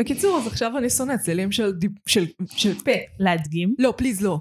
[0.00, 2.24] בקיצור, אז עכשיו אני שונאת צלילים של, דיב- של,
[2.56, 2.90] של פה.
[3.18, 3.74] להדגים.
[3.78, 4.40] לא, פליז לא.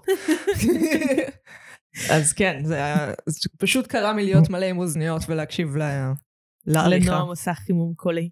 [2.14, 6.12] אז כן, זה היה, זה פשוט קרה מלהיות מלא עם אוזניות ולהקשיב ל-
[6.66, 7.06] לעריכה.
[7.12, 8.30] לנועם עושה חימום קולי.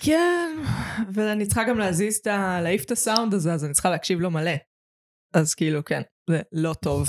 [0.00, 0.50] כן,
[1.12, 2.60] ואני צריכה גם להזיז את ה...
[2.62, 4.50] להעיף את הסאונד הזה, אז אני צריכה להקשיב לו מלא.
[5.34, 7.08] אז כאילו, כן, זה לא טוב.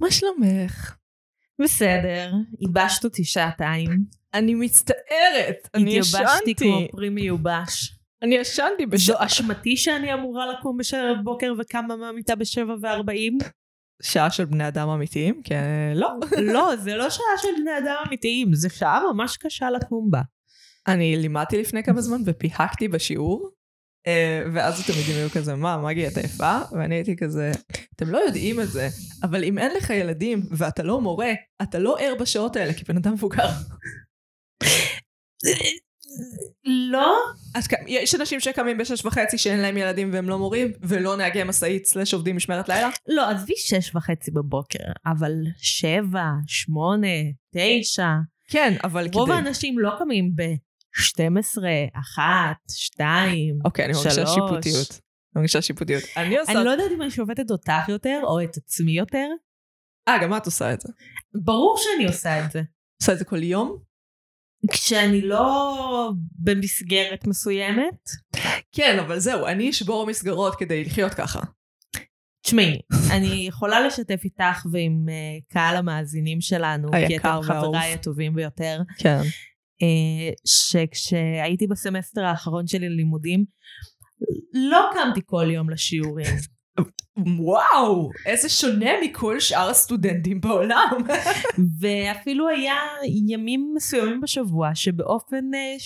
[0.00, 0.96] מה שלומך?
[1.62, 4.04] בסדר, ייבשת אותי שעתיים.
[4.34, 6.88] אני מצטערת, אני התייבשתי כמו ישנתי.
[6.92, 7.94] פרי מיובש.
[8.22, 13.38] אני ישנתי בשעה זו אשמתי שאני אמורה לקום בשבע בבוקר וקמה מהמיטה בשבע וארבעים?
[14.02, 15.40] שעה של בני אדם אמיתיים?
[15.44, 16.10] כן, לא.
[16.54, 20.20] לא, זה לא שעה של בני אדם אמיתיים, זה שעה ממש קשה לקום בה.
[20.88, 23.50] אני לימדתי לפני כמה זמן ופיהקתי בשיעור,
[24.06, 26.58] אה, ואז התלמידים היו כזה, מה, מגי, אתה יפה?
[26.72, 27.52] ואני הייתי כזה,
[27.96, 28.88] אתם לא יודעים את זה,
[29.22, 33.12] אבל אם אין לך ילדים ואתה לא מורה, אתה לא ער בשעות האלה כבן אדם
[33.12, 33.48] מבוגר.
[36.92, 37.16] לא?
[37.54, 41.86] אז יש אנשים שקמים בשש וחצי שאין להם ילדים והם לא מורים, ולא נהגי משאית
[41.86, 42.88] סלש עובדים משמרת לילה?
[43.08, 47.06] לא, עזבי שש וחצי בבוקר, אבל שבע, שמונה,
[47.54, 48.08] תשע.
[48.48, 49.18] כן, אבל כדי...
[49.18, 51.62] רוב האנשים לא קמים ב-12,
[52.00, 54.26] אחת, שתיים, אוקיי, אני מרגישה.
[54.26, 54.90] שיפוטיות.
[54.90, 56.02] אני מרגישה שיפוטיות.
[56.16, 56.52] אני עושה...
[56.52, 59.26] אני לא יודעת אם אני שופטת אותך יותר או את עצמי יותר.
[60.08, 60.88] אה, גם את עושה את זה.
[61.44, 62.62] ברור שאני עושה את זה.
[63.02, 63.89] עושה את זה כל יום?
[64.70, 68.10] כשאני לא במסגרת מסוימת.
[68.72, 71.40] כן, אבל זהו, אני אשבור מסגרות כדי לחיות ככה.
[72.42, 77.40] תשמעי, אני יכולה לשתף איתך ועם uh, קהל המאזינים שלנו, כי אתם.
[77.42, 79.20] חבריי הטובים ביותר, כן.
[79.20, 83.44] uh, שכשהייתי בסמסטר האחרון שלי ללימודים,
[84.54, 86.36] לא קמתי כל יום לשיעורים.
[87.38, 90.90] וואו, איזה שונה מכל שאר הסטודנטים בעולם.
[91.80, 92.74] ואפילו היה
[93.26, 95.82] ימים מסוימים בשבוע שבאופן uh,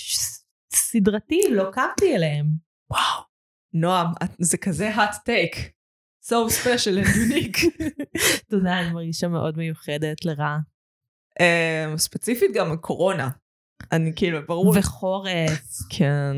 [0.74, 2.46] סדרתי לא קמתי אליהם.
[2.90, 3.24] וואו.
[3.72, 4.06] נועם,
[4.38, 5.58] זה כזה hot take.
[6.24, 7.86] So special and unique.
[8.50, 10.58] תודה, אני מרגישה מאוד מיוחדת לרעה.
[11.38, 13.28] um, ספציפית גם קורונה.
[13.92, 14.74] אני כאילו, ברור.
[14.78, 16.36] וחורף, כן.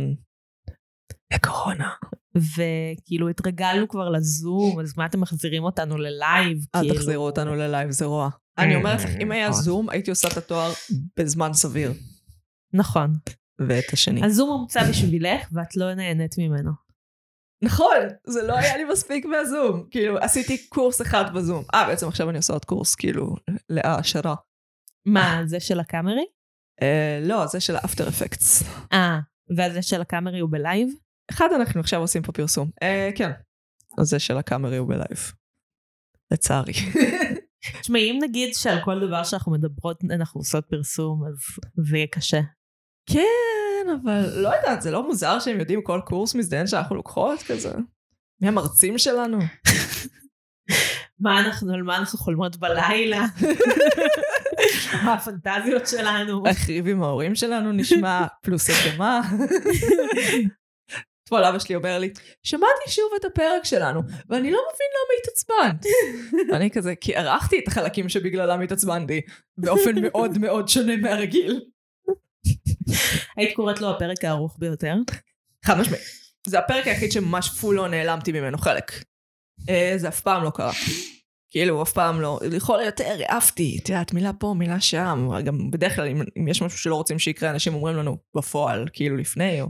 [1.35, 1.91] וקורונה.
[2.37, 6.67] וכאילו התרגלנו כבר לזום, אז מה אתם מחזירים אותנו ללייב?
[6.75, 6.95] אל כאילו?
[6.95, 8.31] תחזירו אותנו ללייב, זה רוע.
[8.59, 9.63] אני אומרת לך, אם היה נכון.
[9.63, 10.73] זום, הייתי עושה את התואר
[11.19, 11.93] בזמן סביר.
[12.73, 13.13] נכון.
[13.59, 14.25] ואת השני.
[14.25, 16.71] הזום הומצא בשבילך ואת לא נהנית ממנו.
[17.65, 17.97] נכון,
[18.27, 19.87] זה לא היה לי מספיק מהזום.
[19.91, 21.65] כאילו, עשיתי קורס אחד בזום.
[21.75, 23.37] אה, בעצם עכשיו אני עושה עוד קורס, כאילו,
[23.69, 24.35] להעשרה.
[25.07, 26.25] מה, זה של הקאמרי?
[26.83, 28.63] אה, לא, זה של ה After Effects.
[28.93, 29.19] אה,
[29.57, 30.89] והזה של הקאמרי הוא בלייב?
[31.31, 32.71] אחד אנחנו עכשיו עושים פה פרסום.
[32.83, 33.31] אה, כן.
[33.99, 35.33] אז זה של הקאמרי הוא בלייב.
[36.31, 36.73] לצערי.
[37.81, 41.35] תשמעי, אם נגיד שעל כל דבר שאנחנו מדברות אנחנו עושות פרסום, אז
[41.89, 42.41] זה יהיה קשה.
[43.11, 47.73] כן, אבל לא יודעת, זה לא מוזר שהם יודעים כל קורס מזדיין שאנחנו לוקחות כזה?
[48.41, 49.39] מי המרצים שלנו?
[51.21, 53.27] מה אנחנו, על מה אנחנו חולמות בלילה?
[55.05, 56.43] מה הפנטזיות שלנו?
[56.47, 59.21] הריב עם ההורים שלנו נשמע, פלוס אדמה.
[61.27, 62.11] אתמול אבא שלי אומר לי,
[62.43, 65.87] שמעתי שוב את הפרק שלנו, ואני לא מבין למה התעצבנת.
[66.53, 69.21] ואני כזה, כי ערכתי את החלקים שבגללם התעצבנתי,
[69.59, 71.61] באופן מאוד מאוד שונה מהרגיל.
[73.37, 74.95] היית קוראת לו הפרק הארוך ביותר?
[75.65, 76.03] חד משמעית.
[76.47, 78.93] זה הפרק היחיד שממש פול לא נעלמתי ממנו חלק.
[79.69, 80.73] אה, זה אף פעם לא קרה.
[81.51, 82.41] כאילו, אף פעם לא.
[82.51, 85.29] לכל היותר העפתי, את יודעת, מילה פה, מילה שם.
[85.45, 89.17] גם בדרך כלל, אם, אם יש משהו שלא רוצים שיקרה, אנשים אומרים לנו בפועל, כאילו
[89.17, 89.67] לפני, או...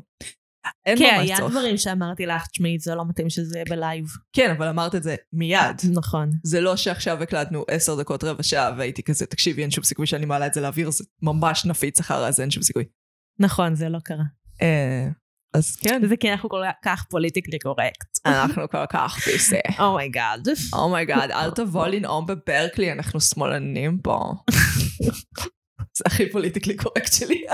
[0.86, 1.52] אין כן, ממש היה צורך.
[1.52, 4.06] דברים שאמרתי לך, תשמעי, זה לא מתאים שזה יהיה בלייב.
[4.32, 5.80] כן, אבל אמרת את זה מיד.
[5.94, 6.30] נכון.
[6.42, 10.26] זה לא שעכשיו הקלטנו עשר דקות רבע שעה והייתי כזה, תקשיבי, אין שום סיכוי שאני
[10.26, 12.84] מעלה את זה לאוויר, זה ממש נפיץ אחר אז אין שום סיכוי.
[13.38, 14.24] נכון, זה לא קרה.
[14.62, 15.08] אה,
[15.54, 18.18] אז כן, זה כי אנחנו כל כך politically correct.
[18.26, 19.58] אנחנו כל כך פיסה.
[19.78, 20.48] אומייגאד.
[20.72, 24.34] אומייגאד, אל תבוא לנאום בברקלי, אנחנו שמאלנים פה.
[25.96, 27.44] זה הכי politically correct שלי.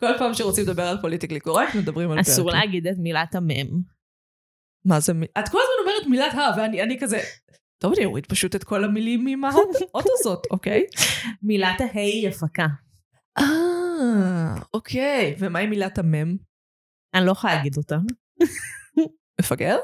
[0.00, 2.32] כל פעם שרוצים לדבר על politically correct, מדברים על ברקלי.
[2.34, 3.80] אסור להגיד את מילת המם.
[4.84, 5.14] מה זה?
[5.14, 7.18] מ- את כל הזמן אומרת מילת ה, ואני אני כזה...
[7.78, 9.76] טוב, אני אוריד פשוט את כל המילים מהאות
[10.20, 10.84] הזאת, אוקיי?
[11.42, 12.66] מילת ההי היא הפקה.
[13.38, 15.36] אה, אוקיי.
[15.38, 16.36] ומה עם מילת המם?
[17.14, 17.96] אני לא יכולה להגיד אותה.
[19.40, 19.76] מפגר?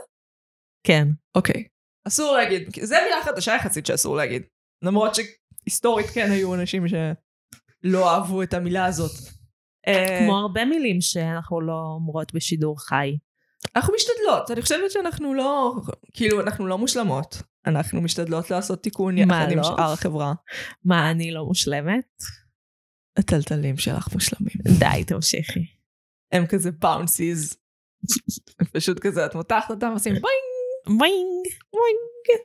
[0.87, 1.09] כן.
[1.35, 1.65] אוקיי.
[2.09, 4.43] אסור להגיד, זה מילה חדשה יחסית שאסור להגיד.
[4.83, 9.11] למרות שהיסטורית כן היו אנשים שלא אהבו את המילה הזאת.
[9.89, 13.17] אה, כמו הרבה מילים שאנחנו לא אומרות בשידור חי.
[13.77, 15.75] אנחנו משתדלות, אני חושבת שאנחנו לא,
[16.13, 17.43] כאילו, אנחנו לא מושלמות.
[17.67, 19.63] אנחנו משתדלות לעשות תיקון יחד עם לא?
[19.63, 20.33] שאר החברה.
[20.85, 22.23] מה, אני לא מושלמת?
[23.17, 24.55] התלתלים שלך מושלמים.
[24.79, 25.67] די, תמשיכי.
[26.33, 27.57] הם כזה bouncies.
[28.73, 30.55] פשוט כזה, את מותחת אותם ועושים boing.
[30.87, 32.45] boing, boing.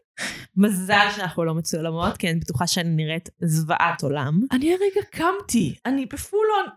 [0.57, 4.41] מזל שאנחנו לא מצולמות, כי אני בטוחה שאני נראית זוועת עולם.
[4.51, 6.69] אני הרגע קמתי, אני ב full on.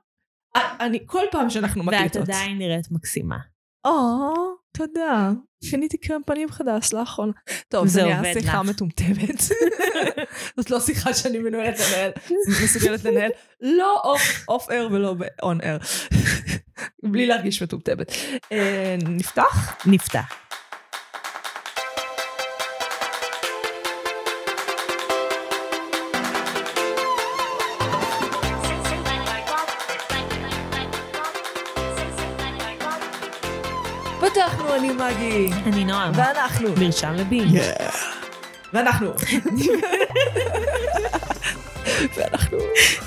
[0.56, 2.22] אני כל פעם שאנחנו ואת מקליטות.
[2.22, 3.36] עדיין נראית מקסימה.
[3.84, 4.32] או,
[4.72, 5.30] תודה.
[5.70, 7.32] קניתי קרם פנים חדש לאחרונה.
[7.68, 8.62] טוב, זה נהיה שיחה.
[8.62, 9.42] מטומטמת.
[10.56, 12.10] זאת לא שיחה שאני מנוהלת לנהל,
[12.64, 14.02] מסוגלת לנהל, לא
[14.48, 15.76] אוף אר ולא און אר.
[17.12, 18.12] בלי להרגיש מטומטמת.
[18.52, 19.76] אה, נפתח?
[19.86, 20.34] נפתח.
[34.82, 35.50] אני מגי.
[35.66, 36.12] אני נועם.
[36.14, 36.68] ואנחנו.
[36.80, 37.48] מרשם לבין.
[38.72, 39.12] ואנחנו.
[42.16, 42.58] ואנחנו.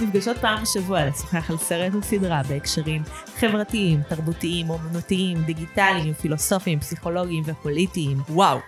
[0.01, 3.04] נפגשות פעם בשבוע לשוחח על סרט וסדרה בהקשרים
[3.39, 8.18] חברתיים, תרבותיים, אומנותיים, דיגיטליים, פילוסופיים, פסיכולוגיים ופוליטיים.
[8.30, 8.60] וואו.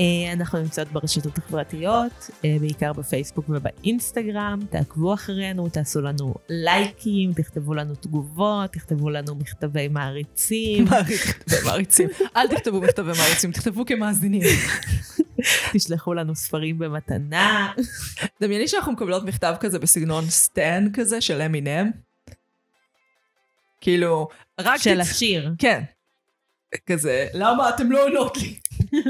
[0.00, 4.58] אה, אנחנו נמצאות ברשתות החברתיות, אה, בעיקר בפייסבוק ובאינסטגרם.
[4.70, 10.84] תעקבו אחרינו, תעשו לנו לייקים, תכתבו לנו תגובות, תכתבו לנו מכתבי מעריצים,
[11.64, 12.08] מעריצים.
[12.36, 14.42] אל תכתבו מכתבי מעריצים, תכתבו כמאזינים.
[15.72, 17.72] תשלחו לנו ספרים במתנה.
[18.40, 21.90] דמייני שאנחנו מקבלות מכתב כזה בסגנון סטן כזה של אמינם.
[23.80, 24.28] כאילו,
[24.60, 24.80] רק...
[24.80, 25.50] של השיר.
[25.58, 25.82] כן.
[26.86, 28.58] כזה, למה אתם לא עונות לי?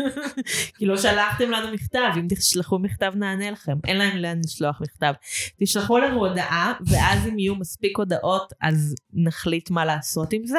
[0.78, 3.76] כי לא שלחתם לנו מכתב, אם תשלחו מכתב נענה לכם.
[3.86, 5.12] אין להם לאן לשלוח מכתב.
[5.60, 10.58] תשלחו לנו הודעה, ואז אם יהיו מספיק הודעות, אז נחליט מה לעשות עם זה.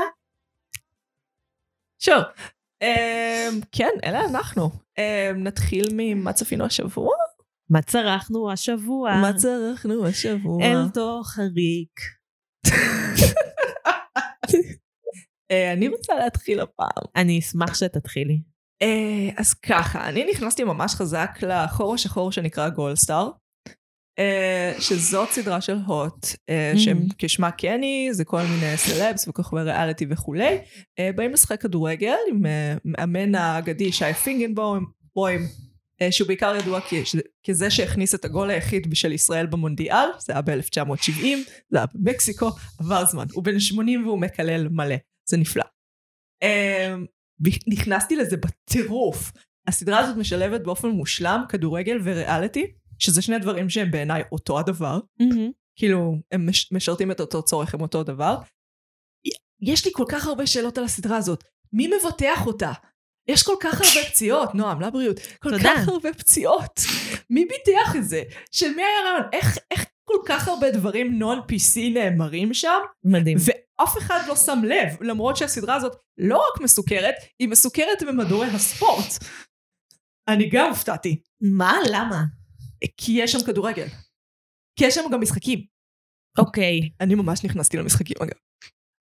[1.99, 2.21] שור.
[2.83, 4.69] Um, כן, אלה אנחנו.
[4.69, 7.13] Um, נתחיל ממה צפינו השבוע?
[7.69, 9.15] מה צרכנו השבוע?
[9.21, 10.63] מה צרכנו השבוע?
[10.63, 11.99] אל תוך הריק.
[15.53, 17.03] Uh, אני רוצה להתחיל הפעם.
[17.15, 18.39] אני אשמח שתתחילי.
[18.83, 23.29] Uh, אז ככה, אני נכנסתי ממש חזק לחור השחור שנקרא גולדסטאר.
[24.19, 26.27] Uh, שזאת סדרה של הוט.
[26.75, 30.57] שכשמה קני, זה כל מיני סלבס וכוכבי ריאליטי וכולי.
[31.15, 32.45] באים לשחק כדורגל עם
[32.85, 34.85] מאמן האגדי שי פינגנבוים,
[35.15, 35.41] בוים,
[36.11, 36.79] שהוא בעיקר ידוע
[37.47, 41.21] כזה שהכניס את הגול היחיד של ישראל במונדיאל, זה היה ב-1970,
[41.69, 43.25] זה היה במקסיקו, עבר זמן.
[43.33, 44.95] הוא בן 80 והוא מקלל מלא,
[45.29, 45.63] זה נפלא.
[46.43, 49.31] Um, נכנסתי לזה בטירוף.
[49.67, 54.99] הסדרה הזאת משלבת באופן מושלם כדורגל וריאליטי, שזה שני דברים שהם בעיניי אותו הדבר.
[55.75, 58.37] כאילו, הם מש, משרתים את אותו צורך, הם אותו דבר.
[59.61, 61.43] יש לי כל כך הרבה שאלות על הסדרה הזאת.
[61.73, 62.71] מי מבטח אותה?
[63.27, 65.19] יש כל כך הרבה פציעות, נועם, לבריאות.
[65.39, 65.63] כל תודה.
[65.63, 66.79] כך הרבה פציעות.
[67.29, 68.23] מי ביטח את זה?
[68.51, 69.29] של מי היה רעיון?
[69.33, 72.79] איך, איך כל כך הרבה דברים נון PC נאמרים שם?
[73.03, 73.37] מדהים.
[73.37, 79.23] ואף אחד לא שם לב, למרות שהסדרה הזאת לא רק מסוכרת, היא מסוכרת במדורי הספורט.
[80.27, 81.73] אני גם הופתעתי, מה?
[81.91, 82.23] למה?
[82.97, 83.87] כי יש שם כדורגל.
[84.75, 85.65] כי יש שם גם משחקים.
[86.37, 86.89] אוקיי.
[87.01, 88.37] אני ממש נכנסתי למשחקים אגב.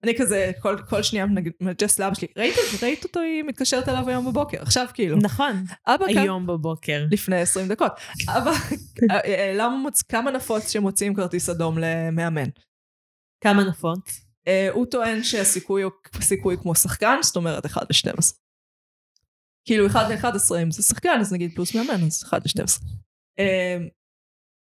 [0.03, 4.09] אני כזה, כל, כל שנייה נגיד, מג'ס לאבא שלי, ראית, ראית אותו, היא מתקשרת אליו
[4.09, 5.17] היום בבוקר, עכשיו כאילו.
[5.17, 5.63] נכון.
[5.87, 7.05] אבא כאן, היום בבוקר.
[7.11, 7.91] לפני 20 דקות.
[8.29, 8.51] אבא,
[9.11, 10.01] אה, אה, למה מוצ...
[10.01, 12.49] כמה נפוץ שמוציאים כרטיס אדום למאמן?
[13.43, 13.99] כמה נפות?
[14.47, 15.91] אה, הוא טוען שהסיכוי הוא
[16.21, 18.33] סיכוי כמו שחקן, זאת אומרת 1 ל-12.
[19.65, 22.83] כאילו 1 ל-11 אם זה שחקן, אז נגיד פלוס מאמן, אז 1 ל-12.
[23.39, 23.77] אה,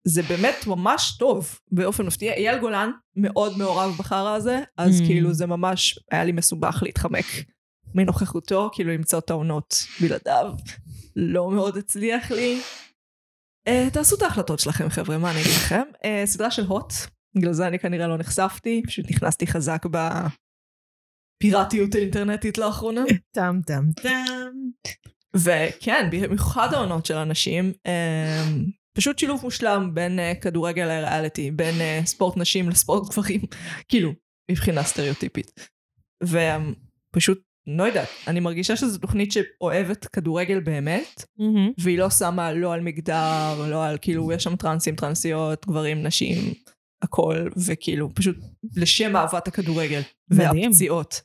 [0.08, 2.32] זה באמת ממש טוב, באופן מפתיע.
[2.32, 5.04] אייל גולן מאוד מעורב בחרא הזה, אז Mm.
[5.06, 7.24] כאילו זה ממש, היה לי מסובך להתחמק
[7.94, 10.52] מנוכחותו, כאילו למצוא את העונות בלעדיו.
[11.16, 12.60] לא מאוד הצליח לי.
[13.68, 15.82] Uh, תעשו את ההחלטות שלכם חבר'ה, מה אני אגיד לכם?
[15.96, 16.92] Uh, סדרה של הוט,
[17.36, 19.82] בגלל זה אני כנראה לא נחשפתי, פשוט נכנסתי חזק
[21.40, 23.02] בפיראטיות האינטרנטית לאחרונה.
[23.30, 24.10] טם טם טם.
[25.36, 32.06] וכן, במיוחד העונות של אנשים, um, פשוט שילוב מושלם בין uh, כדורגל לריאליטי, בין uh,
[32.06, 33.40] ספורט נשים לספורט גברים,
[33.88, 34.12] כאילו,
[34.50, 35.52] מבחינה סטריאוטיפית.
[36.22, 41.70] ופשוט, לא יודעת, אני מרגישה שזו תוכנית שאוהבת כדורגל באמת, מהמם.
[41.78, 46.54] והיא לא שמה לא על מגדר, לא על כאילו, יש שם טרנסים, טרנסיות, גברים, נשים,
[47.02, 48.36] הכל, וכאילו, פשוט
[48.76, 50.00] לשם אהבת הכדורגל,
[50.30, 50.70] מדהים.
[50.70, 51.20] והפציעות,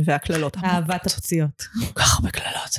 [0.00, 0.56] והקללות.
[0.56, 1.62] אהבת הפציעות.
[1.86, 2.78] כל כך הרבה קללות.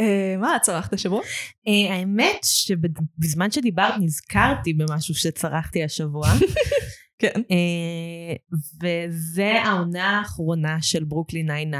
[0.00, 1.22] אה, מה את צרכת השבוע?
[1.68, 6.28] אה, האמת שבזמן שדיברת נזכרתי במשהו שצרכתי השבוע,
[7.20, 7.42] כן.
[7.50, 8.34] אה,
[8.82, 11.78] וזה העונה האחרונה של ברוקלי 99.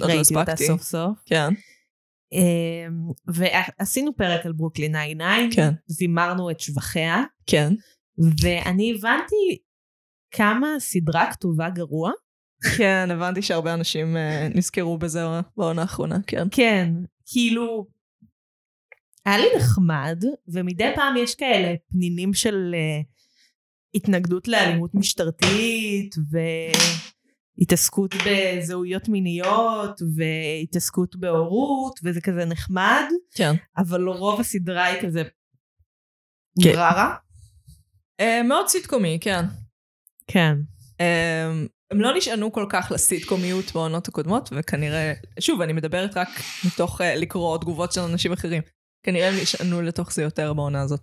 [0.00, 0.56] עוד לא ראיתי אותה.
[0.56, 1.18] סוף סוף.
[1.26, 1.48] כן.
[2.32, 2.86] אה,
[3.26, 5.72] ועשינו פרק על ברוקלי 99, כן.
[5.86, 7.72] זימרנו את שבחיה, כן.
[8.42, 9.58] ואני הבנתי
[10.30, 12.12] כמה סדרה כתובה גרוע.
[12.78, 15.24] כן, הבנתי שהרבה אנשים אה, נזכרו בזה
[15.56, 16.46] בעונה האחרונה, כן.
[16.50, 16.92] כן,
[17.26, 17.86] כאילו,
[19.26, 23.00] היה לי נחמד, ומדי פעם יש כאלה פנינים של אה,
[23.94, 26.14] התנגדות לאלימות משטרתית,
[27.58, 33.04] והתעסקות בזהויות מיניות, והתעסקות בהורות, וזה כזה נחמד,
[33.34, 33.54] כן.
[33.76, 35.22] אבל רוב הסדרה היא כזה
[36.62, 36.70] כן.
[36.74, 37.16] ררה.
[38.20, 39.44] אה, מאוד סיטקומי, כן.
[40.26, 40.56] כן.
[41.00, 41.52] אה,
[41.90, 46.28] הם לא נשענו כל כך לסיטקומיות בעונות הקודמות, וכנראה, שוב, אני מדברת רק
[46.66, 48.62] מתוך אה, לקרוא תגובות של אנשים אחרים.
[49.02, 51.00] כנראה הם נשענו לתוך זה יותר בעונה הזאת.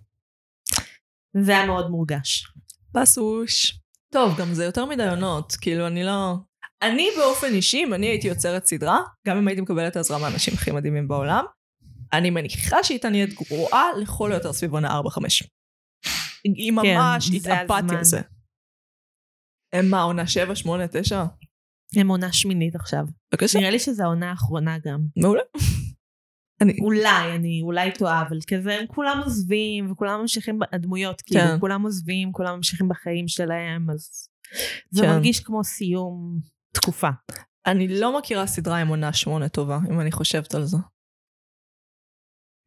[1.36, 2.46] זה היה מאוד מורגש.
[2.94, 3.78] בסוש.
[4.12, 6.34] טוב, גם זה יותר מדי עונות, כאילו, אני לא...
[6.82, 10.70] אני באופן אישי, אם אני הייתי יוצרת סדרה, גם אם הייתי מקבלת עזרה מהאנשים הכי
[10.70, 11.44] מדהימים בעולם,
[12.12, 15.02] אני מניחה שהיא נהיית גרועה לכל היותר סביב עונה 4-5.
[16.44, 17.96] היא ממש זה התאפתי.
[17.96, 18.20] על זה.
[19.74, 21.24] הם מה, עונה 7, 8, 9?
[21.96, 23.06] הם עונה שמינית עכשיו.
[23.32, 23.58] בבקשה.
[23.58, 25.00] נראה לי שזו העונה האחרונה גם.
[25.16, 25.42] מעולה.
[26.60, 26.78] אני...
[26.80, 31.60] אולי, אני אולי טועה, אבל כזה הם כולם עוזבים, וכולם ממשיכים, הדמויות, כאילו, כן.
[31.60, 34.28] כולם עוזבים, כולם ממשיכים בחיים שלהם, אז
[34.90, 35.08] זה כן.
[35.08, 36.38] מרגיש כמו סיום
[36.74, 37.08] תקופה.
[37.66, 40.76] אני לא מכירה סדרה עם עונה 8 טובה, אם אני חושבת על זה.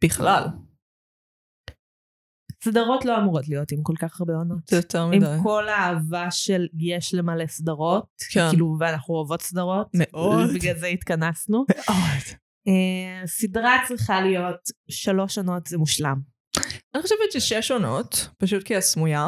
[0.04, 0.44] בכלל.
[2.64, 4.68] סדרות לא אמורות להיות עם כל כך הרבה עונות.
[4.70, 5.38] זה יותר עם מדי.
[5.44, 8.50] כל האהבה של יש למלא סדרות, כן.
[8.50, 10.54] כאילו, ואנחנו אוהבות סדרות, מאוד.
[10.54, 11.66] בגלל זה התכנסנו.
[11.70, 12.38] מאוד.
[12.68, 14.60] אה, סדרה צריכה להיות
[14.90, 16.20] שלוש עונות זה מושלם.
[16.96, 19.28] אני חושבת ששש עונות, פשוט כי הסמויה.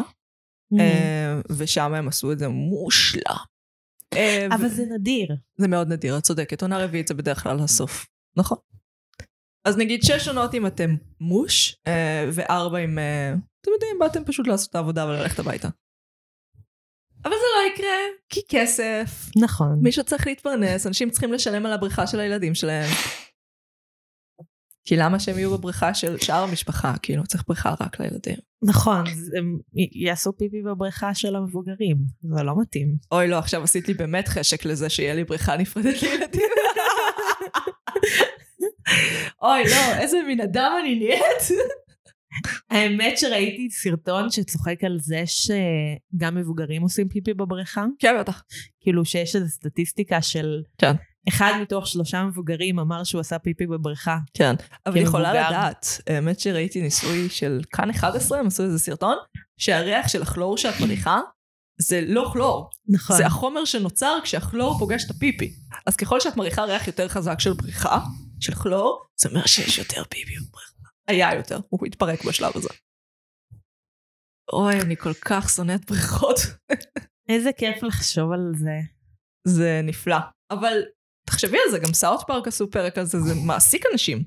[0.79, 3.21] אה, ושם הם עשו את זה מושלם.
[4.13, 5.35] אה, ו- אבל זה נדיר.
[5.57, 6.61] זה מאוד נדיר, את צודקת.
[6.61, 8.07] עונה רביעית זה בדרך כלל הסוף.
[8.37, 8.57] נכון.
[9.65, 14.47] אז נגיד שש עונות אם אתם מוש, אה, וארבע אם, אה, אתם יודעים, באתם פשוט
[14.47, 15.69] לעשות את העבודה וללכת הביתה.
[17.23, 17.97] אבל זה לא יקרה,
[18.29, 19.79] כי כסף, נכון.
[19.81, 22.89] מישהו צריך להתפרנס, אנשים צריכים לשלם על הבריכה של הילדים שלהם.
[24.83, 26.93] כי למה שהם יהיו בבריכה של שאר המשפחה?
[27.01, 28.37] כאילו, צריך בריכה רק לילדים.
[28.63, 29.03] נכון,
[29.37, 29.57] הם
[29.95, 31.97] יעשו פיפי בבריכה של המבוגרים,
[32.35, 32.97] זה לא מתאים.
[33.11, 36.41] אוי, לא, עכשיו עשית לי באמת חשק לזה שיהיה לי בריכה נפרדת לילדים.
[39.41, 41.61] אוי, לא, איזה מין אדם אני נהיית.
[42.69, 48.43] האמת שראיתי סרטון שצוחק על זה שגם מבוגרים עושים פיפי בבריכה, כן, בטח.
[48.81, 50.91] כאילו שיש איזו סטטיסטיקה של כן.
[51.29, 54.17] אחד מתוך שלושה מבוגרים אמר שהוא עשה פיפי בבריכה.
[54.33, 55.49] כן, אבל היא יכולה כמבוגר.
[55.49, 59.17] לדעת, האמת שראיתי ניסוי של כאן 11, הם עשו איזה סרטון,
[59.57, 61.19] שהריח של הכלור שאת מריחה,
[61.81, 63.17] זה לא כלור, נכון.
[63.17, 65.53] זה החומר שנוצר כשהכלור פוגש את הפיפי.
[65.85, 67.99] אז ככל שאת מריחה ריח יותר חזק של בריחה,
[68.39, 70.89] של כלור, זה אומר שיש יותר בבריכה.
[71.07, 72.69] היה יותר, הוא התפרק בשלב הזה.
[74.53, 76.35] אוי, אני כל כך שונאת בריכות.
[77.29, 78.79] איזה כיף לחשוב על זה.
[79.47, 80.17] זה נפלא.
[80.51, 80.81] אבל
[81.25, 84.23] תחשבי על זה, גם סאוט פארק עשו פרק על זה, זה מעסיק אנשים.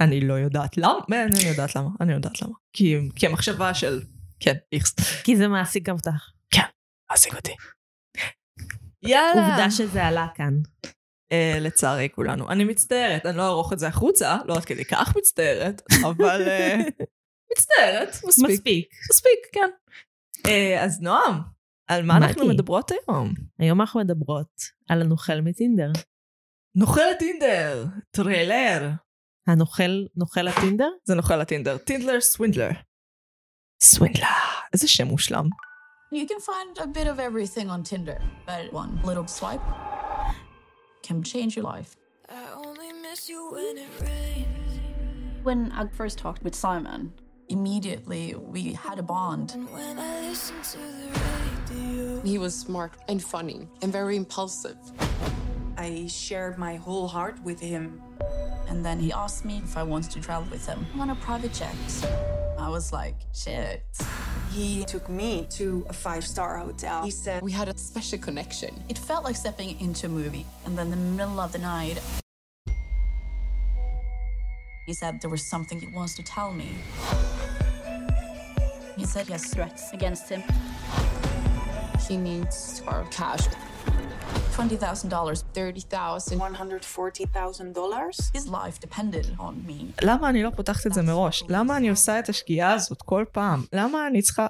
[0.00, 2.54] אני לא יודעת למה, אה, אני יודעת למה, אני יודעת למה.
[2.72, 4.02] כי, כי המחשבה של,
[4.40, 4.94] כן, איכס,
[5.24, 6.30] כי זה מעסיק גם אותך.
[7.10, 7.52] מעסיק אותי.
[9.02, 9.48] יאללה.
[9.48, 10.54] עובדה שזה עלה כאן.
[11.34, 12.50] אה, לצערי כולנו.
[12.50, 16.76] אני מצטערת, אני לא אערוך את זה החוצה, לא עד כדי כך מצטערת, אבל אה,
[17.52, 18.50] מצטערת, מספיק.
[18.50, 18.88] מספיק.
[19.10, 19.70] מספיק, כן.
[20.46, 21.40] אה, אז נועם,
[21.86, 22.48] על מה אנחנו.
[22.48, 23.34] מדברות היום?
[23.58, 25.92] היום אנחנו מדברות על הנוכל מטינדר.
[26.74, 28.90] נוכל הטינדר, trailer.
[29.46, 30.88] הנוכל, נוכל הטינדר?
[31.04, 32.70] זה נוכל הטינדר, Tinder Swindler.
[33.82, 34.26] Swindler,
[34.72, 35.48] איזה שם מושלם.
[36.12, 39.64] You can find a bit of everything on Tinder, but one little swipe
[41.04, 41.96] can change your life.
[42.30, 44.80] I only miss you when it rains.
[45.42, 47.12] When I first talked with Simon,
[47.50, 49.52] immediately we had a bond.
[49.70, 51.20] When I listen to the
[51.74, 54.78] radio, He was smart and funny and very impulsive.
[55.76, 58.00] I shared my whole heart with him.
[58.68, 61.52] And then he asked me if I wanted to travel with him on a private
[61.52, 61.76] jet.
[62.58, 63.82] I was like, shit.
[64.54, 67.02] He took me to a five star hotel.
[67.02, 68.72] He said, We had a special connection.
[68.88, 70.46] It felt like stepping into a movie.
[70.64, 72.00] And then the middle of the night,
[74.86, 76.68] he said there was something he wants to tell me.
[78.96, 80.44] He said he has threats against him.
[82.06, 83.48] He needs our cash.
[84.56, 85.44] $20,000.
[85.54, 86.38] 30,000.
[86.38, 88.36] $140,000?
[88.36, 89.84] His life depended on me.
[90.02, 91.42] למה אני לא פותחת את זה מראש?
[91.48, 93.64] למה אני עושה את השגיאה הזאת כל פעם?
[93.72, 94.46] למה אני צריכה...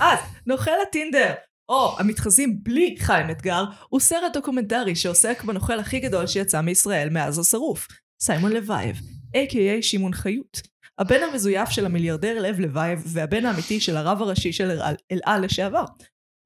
[0.00, 1.32] אז, נוכל הטינדר!
[1.68, 7.38] או, המתחזים בלי חיים אתגר, הוא סרט דוקומנטרי שעוסק בנוכל הכי גדול שיצא מישראל מאז
[7.38, 7.88] השרוף,
[8.22, 8.96] סיימון לוייב,
[9.36, 10.60] a.k.a שמעון חיות.
[10.98, 15.18] הבן המזויף של המיליארדר לב לוייב והבן האמיתי של הרב הראשי של אל על- אל
[15.24, 15.84] על לשעבר.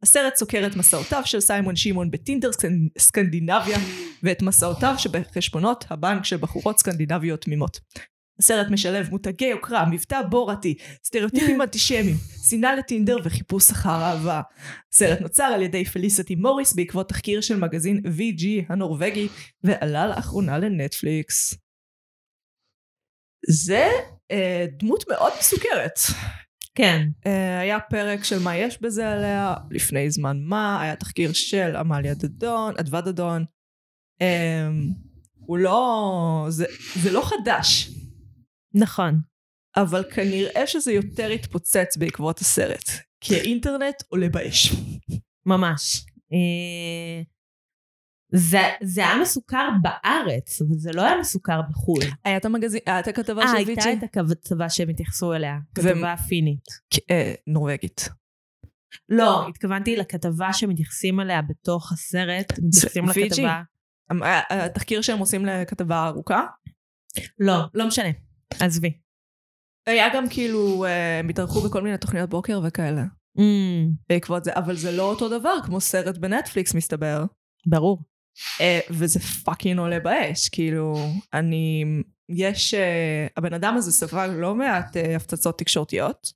[0.03, 3.79] הסרט סוקר את מסעותיו של סיימון שמעון בטינדר סקנ- סקנדינביה
[4.23, 7.81] ואת מסעותיו שבחשבונות הבנק של בחורות סקנדינביות תמימות.
[8.39, 12.17] הסרט משלב מותגי יוקרה, מבטא בורטי, סטריאוטיפים אנטישמיים,
[12.49, 14.41] שנאה לטינדר וחיפוש אחר אהבה.
[14.93, 19.29] הסרט נוצר על ידי פליסיטי מוריס בעקבות תחקיר של מגזין VG הנורבגי
[19.65, 21.55] ועלה לאחרונה לנטפליקס.
[23.49, 23.89] זה
[24.31, 25.99] אה, דמות מאוד מסוכרת.
[26.75, 27.09] כן.
[27.27, 32.15] אה, היה פרק של מה יש בזה עליה לפני זמן מה, היה תחקיר של עמליה
[32.15, 33.45] דדון, אדווה דדון.
[34.23, 34.69] אה,
[35.47, 36.47] הוא לא...
[36.49, 36.65] זה,
[37.03, 37.91] זה לא חדש,
[38.75, 39.21] נכון.
[39.77, 42.91] אבל כנראה שזה יותר התפוצץ בעקבות הסרט.
[43.21, 44.73] כי האינטרנט עולה באש.
[45.47, 46.05] ממש.
[48.35, 52.03] אה, זה, זה היה מסוכר בארץ, אבל זה לא היה מסוכר בחו"ל.
[52.25, 53.93] היה את המגזין, היה את הכתבה אה, של הייתה ויצ'י.
[53.93, 56.65] את הכתבה שהם התייחסו אליה, כתבה פינית.
[57.11, 58.09] אה, נורבגית.
[59.09, 62.53] לא, התכוונתי לכתבה שמתייחסים אליה בתוך הסרט,
[63.03, 63.47] מתייחסים?
[63.47, 63.63] לכתבה.
[64.51, 66.43] התחקיר שהם עושים לכתבה ארוכה.
[67.39, 68.09] לא, לא משנה.
[68.61, 68.93] עזבי.
[69.87, 73.05] היה גם כאילו, אה, הם התארחו בכל מיני תוכניות בוקר וכאלה.
[73.39, 73.43] Mm,
[74.09, 77.25] בעקבות זה, אבל זה לא אותו דבר כמו סרט בנטפליקס מסתבר.
[77.67, 78.03] ברור.
[78.61, 80.95] אה, וזה fucking עולה באש, כאילו,
[81.35, 81.85] אני,
[82.29, 86.33] יש, אה, הבן אדם הזה ספג לא מעט אה, הפצצות תקשורתיות,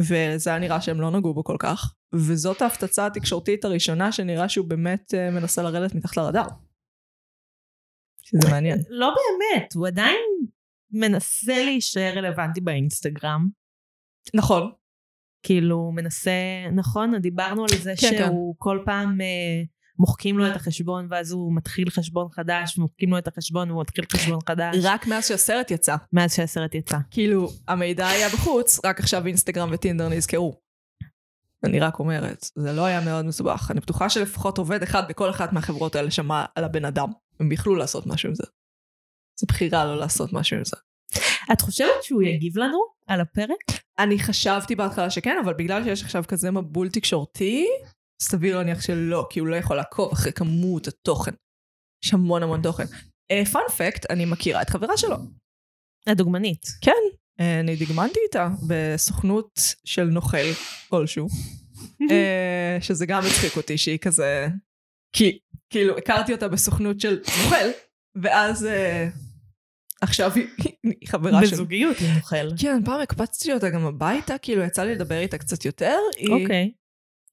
[0.00, 4.68] וזה היה נראה שהם לא נגעו בו כל כך, וזאת ההפצצה התקשורתית הראשונה שנראה שהוא
[4.68, 6.46] באמת מנסה לרדת מתחת לרדאר.
[8.22, 8.78] שזה מעניין.
[8.88, 10.20] לא באמת, הוא עדיין
[10.90, 13.48] מנסה להישאר רלוונטי באינסטגרם.
[14.34, 14.72] נכון.
[15.42, 16.30] כאילו, מנסה,
[16.74, 18.26] נכון, דיברנו על זה כן, כן.
[18.26, 19.62] שהוא כל פעם אה,
[19.98, 24.04] מוחקים לו את החשבון, ואז הוא מתחיל חשבון חדש, מוחקים לו את החשבון והוא מתחיל
[24.12, 24.76] חשבון חדש.
[24.82, 25.96] רק מאז שהסרט יצא.
[26.12, 26.98] מאז שהסרט יצא.
[27.10, 30.60] כאילו, המידע היה בחוץ, רק עכשיו אינסטגרם וטינדר נזכרו.
[31.64, 33.70] אני רק אומרת, זה לא היה מאוד מסובך.
[33.70, 37.08] אני בטוחה שלפחות עובד אחד בכל אחת מהחברות האלה שמע על הבן אדם.
[37.40, 38.44] הם יכלו לעשות משהו עם זה.
[39.40, 40.76] זו בחירה לא לעשות משהו עם זה.
[41.52, 43.80] את חושבת שהוא יגיב לנו על הפרק?
[43.98, 47.66] אני חשבתי בהתחלה שכן, אבל בגלל שיש עכשיו כזה מבול תקשורתי,
[48.24, 51.32] סביר להניח שלא, כי הוא לא יכול לעקוב אחרי כמות התוכן.
[52.04, 52.84] יש המון המון תוכן.
[53.52, 55.16] פאנפקט, אני מכירה את חברה שלו.
[56.06, 56.66] הדוגמנית.
[56.80, 56.92] כן,
[57.40, 60.46] אה, אני דגמנתי איתה בסוכנות של נוכל
[60.88, 61.28] כלשהו,
[62.10, 64.48] אה, שזה גם הצחיק אותי שהיא כזה,
[65.12, 65.38] כי
[65.70, 67.66] כאילו הכרתי אותה בסוכנות של נוכל,
[68.22, 69.08] ואז אה,
[70.00, 70.46] עכשיו היא
[70.82, 71.52] היא חברה של...
[71.52, 72.56] בזוגיות עם נוכל.
[72.58, 76.72] כן, פעם הקפצתי אותה גם הביתה, כאילו יצא לי לדבר איתה קצת יותר, היא, אוקיי.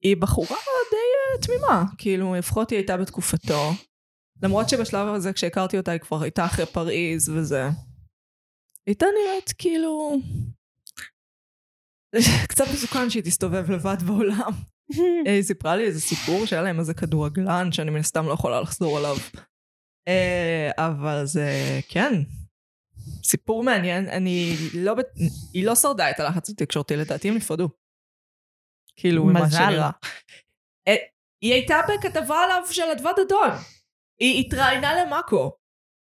[0.02, 0.56] היא בחורה
[0.90, 3.70] די אה, תמימה, כאילו לפחות היא הייתה בתקופתו,
[4.42, 7.68] למרות שבשלב הזה כשהכרתי אותה היא כבר הייתה אחרי פריז וזה.
[8.86, 10.18] הייתה נראית כאילו...
[12.48, 14.52] קצת מסוכן שהיא תסתובב לבד בעולם.
[15.26, 18.60] אה, היא סיפרה לי איזה סיפור שהיה להם איזה כדורגלן שאני מן הסתם לא יכולה
[18.60, 19.16] לחזור עליו.
[20.08, 22.12] אה, אבל זה כן,
[23.24, 24.08] סיפור מעניין.
[24.08, 24.94] אני לא...
[25.52, 27.68] היא לא שרדה את הלחץ התקשורתי, לדעתי הם נפרדו.
[28.96, 29.50] כאילו, ממה.
[29.50, 29.90] שנראה.
[30.88, 30.96] אה,
[31.42, 33.50] היא הייתה בכתבה עליו של אדוה דדון.
[34.20, 35.56] היא התראיינה למאקו.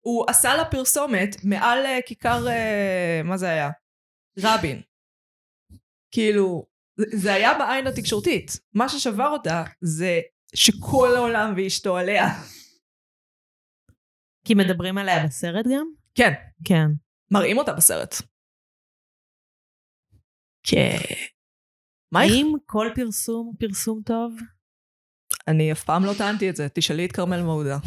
[0.06, 3.70] הוא עשה לה פרסומת מעל אה, כיכר, אה, מה זה היה?
[4.38, 4.82] רבין.
[6.10, 8.50] כאילו, זה היה בעין התקשורתית.
[8.74, 10.20] מה ששבר אותה זה
[10.54, 12.24] שכל העולם ואשתו עליה.
[14.44, 15.86] כי מדברים עליה בסרט גם?
[16.14, 16.32] כן,
[16.64, 16.86] כן.
[17.30, 18.14] מראים אותה בסרט.
[20.62, 20.96] כן.
[22.12, 22.32] מה איך?
[22.32, 24.32] האם כל פרסום הוא פרסום טוב?
[25.48, 27.78] אני אף פעם לא טענתי את זה, תשאלי את כרמל מעודה.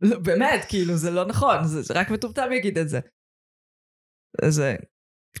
[0.00, 3.00] לא, באמת, כאילו, זה לא נכון, זה, זה רק מטומטם יגיד את זה.
[4.48, 4.76] זה...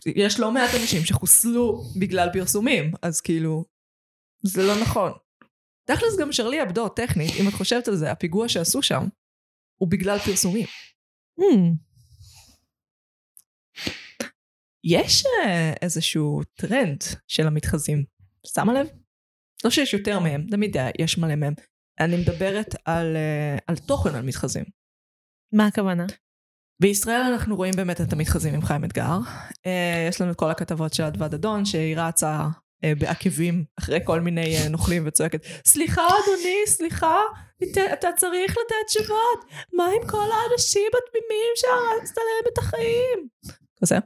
[0.06, 3.64] יש לא מעט אנשים שחוסלו בגלל פרסומים, אז כאילו,
[4.42, 5.12] זה לא נכון.
[5.84, 9.02] תכלס גם שרלי אבדו, טכנית, אם את חושבת על זה, הפיגוע שעשו שם,
[9.80, 10.66] הוא בגלל פרסומים.
[11.40, 11.74] Hmm,
[14.84, 18.04] יש אה, איזשהו טרנד של המתחזים.
[18.46, 18.86] שמה לב?
[19.64, 21.54] לא שיש יותר מהם, תמיד יש מלא מהם.
[22.00, 24.64] אני מדברת על, אה, על תוכן על מתחזים.
[25.52, 26.06] מה הכוונה?
[26.82, 29.18] בישראל אנחנו רואים באמת את המתחזים עם חיים אתגר.
[29.66, 32.48] אה, יש לנו את כל הכתבות של אדווה דדון, שהיא רצה
[32.98, 37.16] בעקבים אחרי כל מיני נוכלים וצועקת, סליחה אדוני, סליחה,
[37.92, 39.44] אתה צריך לתת תשובות.
[39.72, 43.28] מה עם כל האנשים התמימים שהרסת להם את החיים?
[43.80, 43.98] כזה.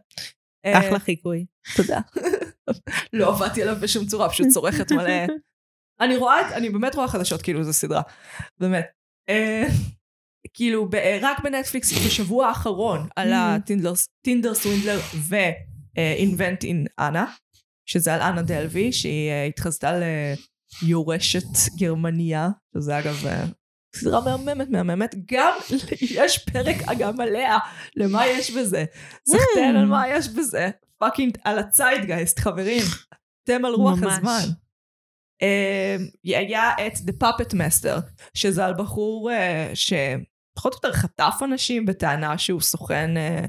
[0.65, 1.47] אה, אחלה חיקוי.
[1.77, 2.01] תודה.
[3.13, 5.27] לא עבדתי עליו בשום צורה, פשוט צורכת מלא.
[6.01, 8.03] אני רואה, אני באמת רואה חדשות, כאילו זו סדרה.
[8.61, 8.87] באמת.
[9.29, 9.65] אה,
[10.55, 13.57] כאילו, אה, רק בנטפליקס בשבוע האחרון עלה
[14.23, 17.45] טינדר סווינדלר ו-Invent in Anna.
[17.87, 19.93] שזה על אנה דלוי, שהיא אה, התחזתה
[20.83, 21.47] ליורשת
[21.79, 23.45] גרמניה, שזה אגב אה,
[23.95, 25.53] סדרה מהממת מהממת, גם
[26.01, 27.59] יש פרק גם עליה,
[27.97, 28.85] למה יש בזה.
[29.29, 30.71] סחטיין על מה יש בזה.
[30.99, 32.83] fucking על הציידגייסט, חברים.
[33.45, 34.13] אתם על רוח ממש.
[34.13, 34.55] הזמן.
[35.43, 38.01] אה, היה את The Puppet Master,
[38.35, 43.45] שזה על בחור אה, שפחות או יותר חטף אנשים בטענה שהוא סוכן אה,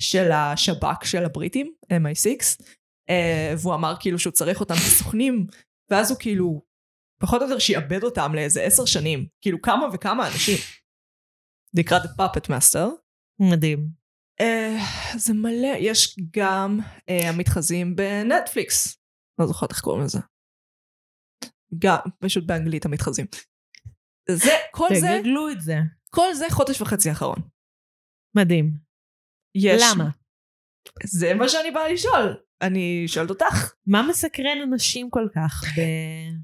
[0.00, 2.62] של השב"כ של הבריטים, MI6,
[3.10, 5.46] אה, והוא אמר כאילו שהוא צריך אותם כסוכנים,
[5.90, 6.62] ואז הוא כאילו
[7.20, 10.58] פחות או יותר שיעבד אותם לאיזה עשר שנים, כאילו כמה וכמה אנשים.
[11.76, 11.82] The
[12.18, 12.86] Puppet Master.
[13.52, 13.88] מדהים.
[14.40, 14.76] אה,
[15.16, 18.98] זה מלא, יש גם אה, המתחזים בנטפליקס.
[19.38, 20.18] לא זוכרת איך קוראים לזה.
[21.78, 23.26] גם, פשוט באנגלית המתחזים.
[24.30, 25.76] זה, כל זה, תגגלו את זה.
[26.10, 27.38] כל זה חודש וחצי האחרון.
[28.36, 28.78] מדהים.
[29.54, 29.82] יש...
[29.92, 30.10] למה?
[31.04, 32.36] זה מה שאני באה לשאול.
[32.62, 33.72] אני שואלת אותך.
[33.86, 35.64] מה מסקרן אנשים כל כך?
[35.78, 35.80] ב...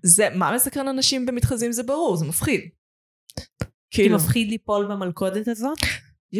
[0.03, 2.61] זה, מה מסקרן אנשים במתחזים זה ברור, זה מפחיד.
[2.61, 5.79] כי כאילו, מפחיד ליפול במלכודת הזאת?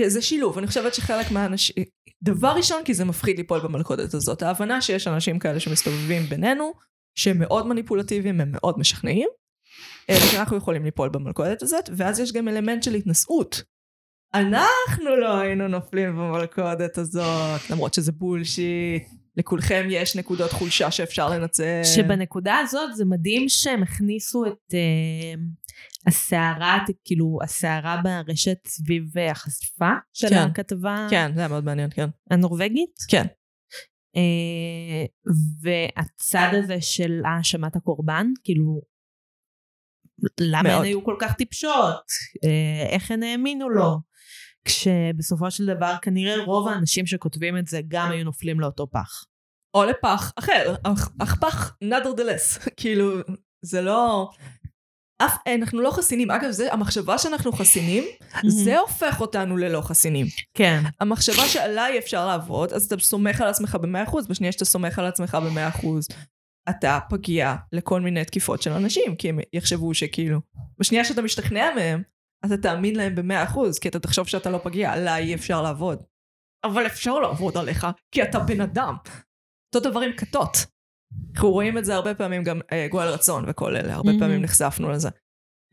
[0.07, 1.77] זה שילוב, אני חושבת שחלק מהאנשים...
[2.23, 4.43] דבר ראשון, כי זה מפחיד ליפול במלכודת הזאת.
[4.43, 6.73] ההבנה שיש אנשים כאלה שמסתובבים בינינו,
[7.15, 9.29] שהם מאוד מניפולטיביים, הם מאוד משכנעים,
[10.11, 13.63] אה, ושאנחנו יכולים ליפול במלכודת הזאת, ואז יש גם אלמנט של התנשאות.
[14.35, 19.03] אנחנו לא היינו נופלים במלכודת הזאת, למרות שזה בולשיט.
[19.37, 21.81] לכולכם יש נקודות חולשה שאפשר לנצל.
[21.85, 25.43] שבנקודה הזאת זה מדהים שהם הכניסו את אה,
[26.07, 30.37] הסערה, כאילו הסערה ברשת סביב אה, החשיפה של כן.
[30.37, 32.09] הכתבה כן, זה היה מאוד מעניין, כן.
[32.31, 32.95] הנורבגית.
[33.11, 33.25] כן.
[34.17, 35.05] אה,
[35.63, 38.81] והצד הזה של האשמת הקורבן, כאילו,
[40.41, 40.75] למה מאוד.
[40.75, 42.05] הן היו כל כך טיפשות?
[42.91, 44.12] איך הן האמינו לו?
[44.65, 49.25] כשבסופו של דבר כנראה רוב האנשים שכותבים את זה גם היו נופלים לאותו פח.
[49.75, 53.13] או לפח אחר, אך, אך פח nonetheless, כאילו,
[53.65, 54.31] זה לא...
[55.19, 56.31] אף, אנחנו לא חסינים.
[56.31, 58.05] אגב, זה, המחשבה שאנחנו חסינים,
[58.47, 60.27] זה הופך אותנו ללא חסינים.
[60.55, 60.83] כן.
[61.01, 65.35] המחשבה שעליי אפשר לעבוד, אז אתה סומך על עצמך ב-100%, בשנייה שאתה סומך על עצמך
[65.35, 65.87] ב-100%,
[66.71, 70.41] אתה פגיע לכל מיני תקיפות של אנשים, כי הם יחשבו שכאילו,
[70.79, 72.03] בשנייה שאתה משתכנע מהם,
[72.45, 76.03] אתה תאמין להם ב-100%, כי אתה תחשוב שאתה לא פגיע, עליי אי אפשר לעבוד.
[76.65, 78.95] אבל אפשר לעבוד עליך, כי אתה בן אדם.
[79.75, 80.57] אותו דבר עם כתות.
[81.35, 84.21] אנחנו רואים את זה הרבה פעמים, גם אה, גואל רצון וכל אלה, הרבה מהמם.
[84.21, 85.09] פעמים נחשפנו לזה.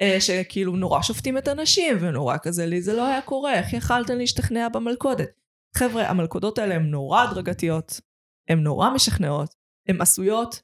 [0.01, 4.17] אה, שכאילו נורא שופטים את הנשים, ונורא כזה, לי זה לא היה קורה, איך יכלתם
[4.17, 5.29] להשתכנע במלכודת?
[5.77, 8.01] חבר'ה, המלכודות האלה הן נורא הדרגתיות,
[8.49, 9.55] הן נורא משכנעות,
[9.88, 10.62] הן עשויות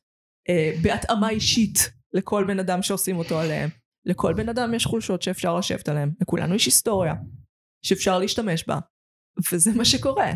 [0.49, 3.69] אה, בהתאמה אישית לכל בן אדם שעושים אותו עליהם.
[4.05, 7.13] לכל בן אדם יש חולשות שאפשר לשבת עליהן, לכולנו יש היסטוריה
[7.85, 8.79] שאפשר להשתמש בה,
[9.51, 10.31] וזה מה שקורה.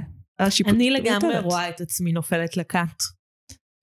[0.66, 1.44] אני לגמרי מוטלת.
[1.44, 3.04] רואה את עצמי נופלת לכת.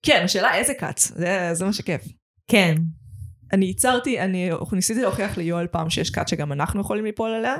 [0.05, 2.01] כן, השאלה איזה כת, זה, זה מה שכיף.
[2.47, 2.75] כן.
[3.53, 7.55] אני ייצרתי, אני ניסיתי להוכיח ליואל פעם שיש כת שגם אנחנו יכולים ליפול עליה,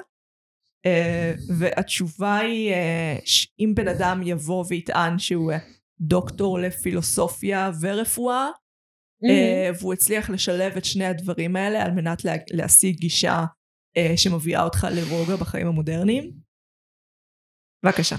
[0.86, 5.52] אה, והתשובה היא אה, שאם בן אדם יבוא ויטען שהוא
[6.00, 8.48] דוקטור לפילוסופיה ורפואה,
[9.24, 13.46] אה, והוא הצליח לשלב את שני הדברים האלה על מנת לה, להשיג גישה
[13.98, 16.32] אה, שמביאה אותך לרוגע בחיים המודרניים.
[17.86, 18.16] בבקשה.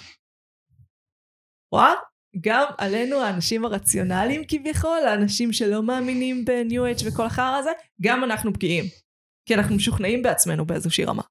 [1.72, 1.92] רואה?
[2.40, 7.70] גם עלינו האנשים הרציונליים כביכול, האנשים שלא מאמינים בניו אייג' וכל החרא הזה,
[8.02, 8.84] גם אנחנו פגיעים.
[9.48, 11.22] כי אנחנו משוכנעים בעצמנו באיזושהי רמה.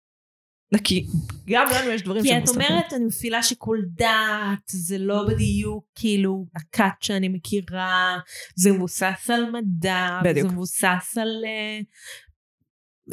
[0.71, 1.06] נקי,
[1.49, 2.49] גם לנו יש דברים כי את.
[2.49, 8.17] אומרת, אני מפעילה שיקול דעת, זה לא בדיוק כאילו הכת שאני מכירה,
[8.56, 10.47] זה מבוסס על מדע, בדיוק.
[10.47, 11.80] זה מבוסס על אה,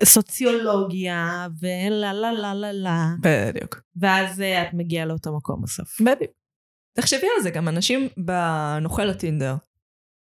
[0.05, 3.81] סוציולוגיה, ולה לה לה לה לה, בדיוק.
[3.97, 6.01] ואז אה, את מגיעה לאותו מקום בסוף.
[6.01, 6.33] בדיוק.
[6.97, 9.57] תחשבי על זה, גם אנשים בנוכל הטינדר.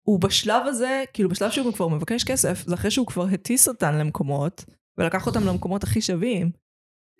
[0.03, 3.99] הוא בשלב הזה, כאילו בשלב שהוא כבר מבקש כסף, זה אחרי שהוא כבר הטיס אותן
[3.99, 4.65] למקומות,
[4.99, 6.51] ולקח אותם למקומות הכי שווים,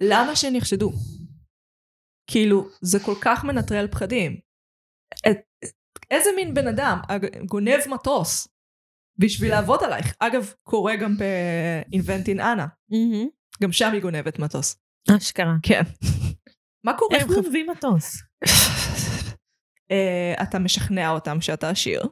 [0.01, 0.93] למה שהם יחשדו?
[2.31, 4.41] כאילו, זה כל כך מנטרל פחדים.
[5.29, 5.37] את,
[6.11, 7.01] איזה מין בן אדם
[7.47, 8.49] גונב מטוס
[9.19, 10.15] בשביל לעבוד עלייך?
[10.19, 12.95] אגב, קורה גם ב-Inventing Anna,
[13.63, 14.77] גם שם היא גונבת מטוס.
[15.17, 15.53] אשכרה.
[15.63, 15.83] כן.
[16.85, 17.27] מה קורה איך?
[17.27, 18.23] גונבים מטוס?
[19.91, 22.03] אה, אתה משכנע אותם שאתה עשיר,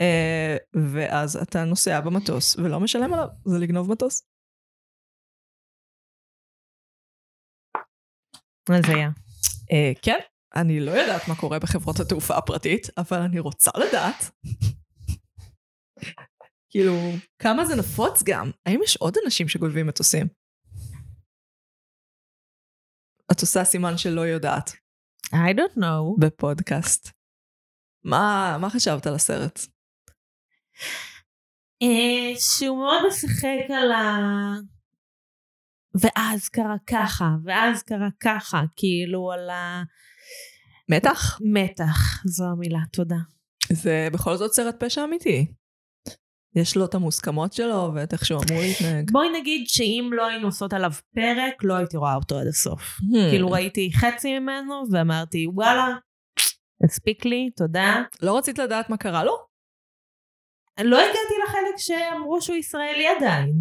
[0.00, 0.56] אה,
[0.92, 4.22] ואז אתה נוסע במטוס ולא משלם עליו, זה לגנוב מטוס.
[8.74, 9.10] הזיה.
[9.72, 10.18] אה, כן,
[10.56, 14.30] אני לא יודעת מה קורה בחברות התעופה הפרטית, אבל אני רוצה לדעת.
[16.70, 16.92] כאילו,
[17.38, 18.50] כמה זה נפוץ גם?
[18.66, 20.26] האם יש עוד אנשים שגונבים מטוסים?
[23.32, 24.70] את עושה סימן שלא יודעת
[25.26, 26.20] I don't know.
[26.20, 27.10] בפודקאסט.
[28.04, 29.58] מה, מה חשבת על הסרט?
[31.82, 34.06] אה, שהוא מאוד משחק על ה...
[36.00, 39.50] ואז קרה ככה, ואז קרה ככה, כאילו על
[40.88, 41.40] מתח?
[41.40, 43.16] המתח, זו המילה, תודה.
[43.72, 45.46] זה בכל זאת סרט פשע אמיתי.
[46.56, 49.10] יש לו את המוסכמות שלו ואת איך שהוא אמור להתנהג.
[49.10, 52.80] בואי נגיד שאם לא היינו עושות עליו פרק, לא הייתי רואה אותו עד הסוף.
[52.80, 53.30] Hmm.
[53.30, 55.96] כאילו ראיתי חצי ממנו ואמרתי, וואלה,
[56.84, 58.02] הספיק לי, תודה.
[58.22, 59.36] לא רצית לדעת מה קרה לו?
[60.84, 63.52] לא הגעתי לחלק שאמרו שהוא ישראלי עדיין.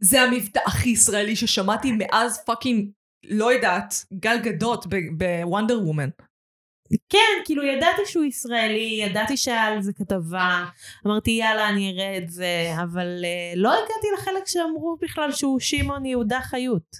[0.00, 2.90] זה המבטא הכי ישראלי ששמעתי מאז fucking,
[3.24, 6.08] לא יודעת, גל גדות ב Wonder Woman.
[7.08, 10.64] כן, כאילו ידעתי שהוא ישראלי, ידעתי שהיה על זה כתבה,
[11.06, 16.06] אמרתי יאללה אני אראה את זה, אבל אה, לא הגעתי לחלק שאמרו בכלל שהוא שמעון
[16.06, 16.96] יהודה חיות.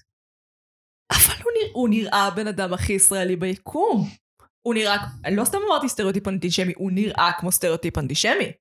[1.13, 4.09] אבל הוא, נרא, הוא נראה הבן אדם הכי ישראלי ביקום.
[4.67, 4.97] הוא נראה,
[5.33, 8.53] לא סתם אמרתי סטריאוטיפ אנטישמי, הוא נראה כמו סטריאוטיפ אנטישמי.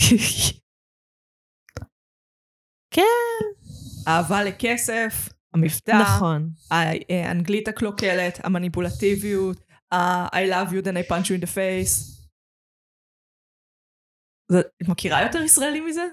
[2.92, 3.02] כן.
[4.08, 6.50] אהבה לכסף, המבטא, נכון.
[7.10, 9.56] האנגלית הקלוקלת, המניפולטיביות,
[10.34, 12.12] I love you then I punch you in the face.
[14.82, 16.04] את מכירה יותר ישראלי מזה?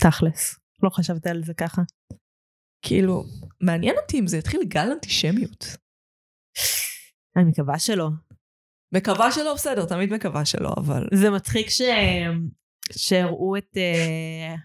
[0.00, 0.60] תכלס.
[0.82, 1.82] לא חשבתי על זה ככה.
[2.82, 3.24] כאילו,
[3.60, 5.64] מעניין אותי אם זה יתחיל גל אנטישמיות.
[7.36, 8.08] אני מקווה שלא.
[8.94, 11.06] מקווה שלא, בסדר, תמיד מקווה שלא, אבל...
[11.14, 11.80] זה מצחיק ש...
[12.96, 14.58] שהראו את uh,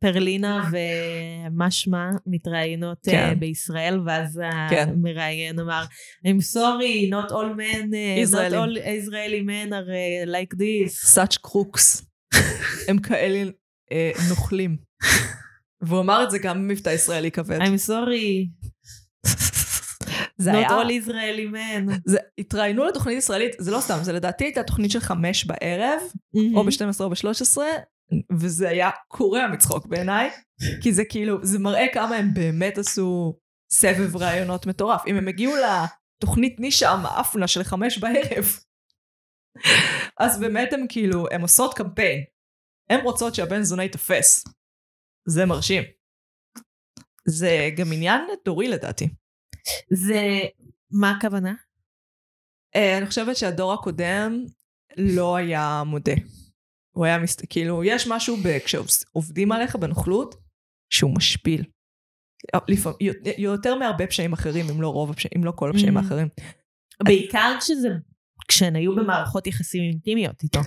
[0.00, 3.10] פרלינה ומה שמה מתראיינות כן.
[3.10, 3.40] כן.
[3.40, 4.88] בישראל, ואז כן.
[4.88, 5.84] המראיין אמר,
[6.26, 8.50] I'm sorry, not all men, Israeli.
[8.50, 11.14] not all Israeli men are uh, like this.
[11.14, 12.04] such crooks.
[12.88, 13.50] הם כאלה
[13.92, 14.76] אה, נוכלים.
[15.82, 17.60] והוא אמר את זה גם במבטא ישראלי כבד.
[17.60, 18.50] I'm sorry,
[20.36, 20.68] זה not היה...
[20.68, 21.92] all Israeli men.
[22.06, 26.00] זה, התראיינו לתוכנית ישראלית, זה לא סתם, זה לדעתי הייתה תוכנית של חמש בערב,
[26.36, 26.56] Mm-hmm.
[26.56, 27.58] או ב-12 או ב-13,
[28.38, 30.30] וזה היה קורע מצחוק בעיניי,
[30.82, 33.38] כי זה כאילו, זה מראה כמה הם באמת עשו
[33.72, 35.02] סבב רעיונות מטורף.
[35.06, 38.44] אם הם הגיעו לתוכנית נישה המאפנה של חמש בערב,
[40.20, 42.24] אז באמת הם כאילו, הם עושות קמפיין.
[42.90, 44.44] הן רוצות שהבן זונה ייתפס.
[45.28, 45.82] זה מרשים.
[47.28, 49.08] זה גם עניין דורי לדעתי.
[49.90, 50.20] זה,
[50.90, 51.54] מה הכוונה?
[52.76, 54.44] אה, אני חושבת שהדור הקודם
[54.96, 56.14] לא היה מודה.
[56.96, 57.42] הוא היה מסת...
[57.50, 58.58] כאילו, יש משהו ב...
[58.58, 60.34] כשעובדים עליך בנוכלות,
[60.90, 61.64] שהוא משפיל.
[62.68, 62.98] לפעמים,
[63.38, 66.00] יותר מהרבה פשעים אחרים, אם לא רוב הפשעים, אם לא כל הפשעים Mm.
[66.00, 66.28] האחרים.
[67.04, 67.88] בעיקר כשזה,
[68.48, 70.60] כשהן היו במערכות יחסים אינטימיות איתו.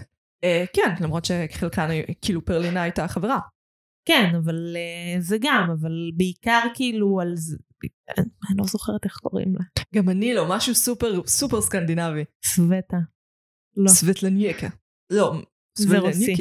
[0.44, 1.90] אה, כן, למרות שחלקן,
[2.22, 3.40] כאילו פרלינה הייתה חברה.
[4.06, 4.76] כן, אבל
[5.20, 7.58] זה גם, אבל בעיקר כאילו על זה,
[8.18, 9.64] אני לא זוכרת איך קוראים לה.
[9.96, 12.24] גם אני לא, משהו סופר, סופר סקנדינבי.
[12.46, 12.98] סווטה.
[13.78, 13.90] לא.
[13.90, 14.68] סבטלנייקה.
[15.10, 15.34] לא,
[15.78, 16.36] זה רוסי.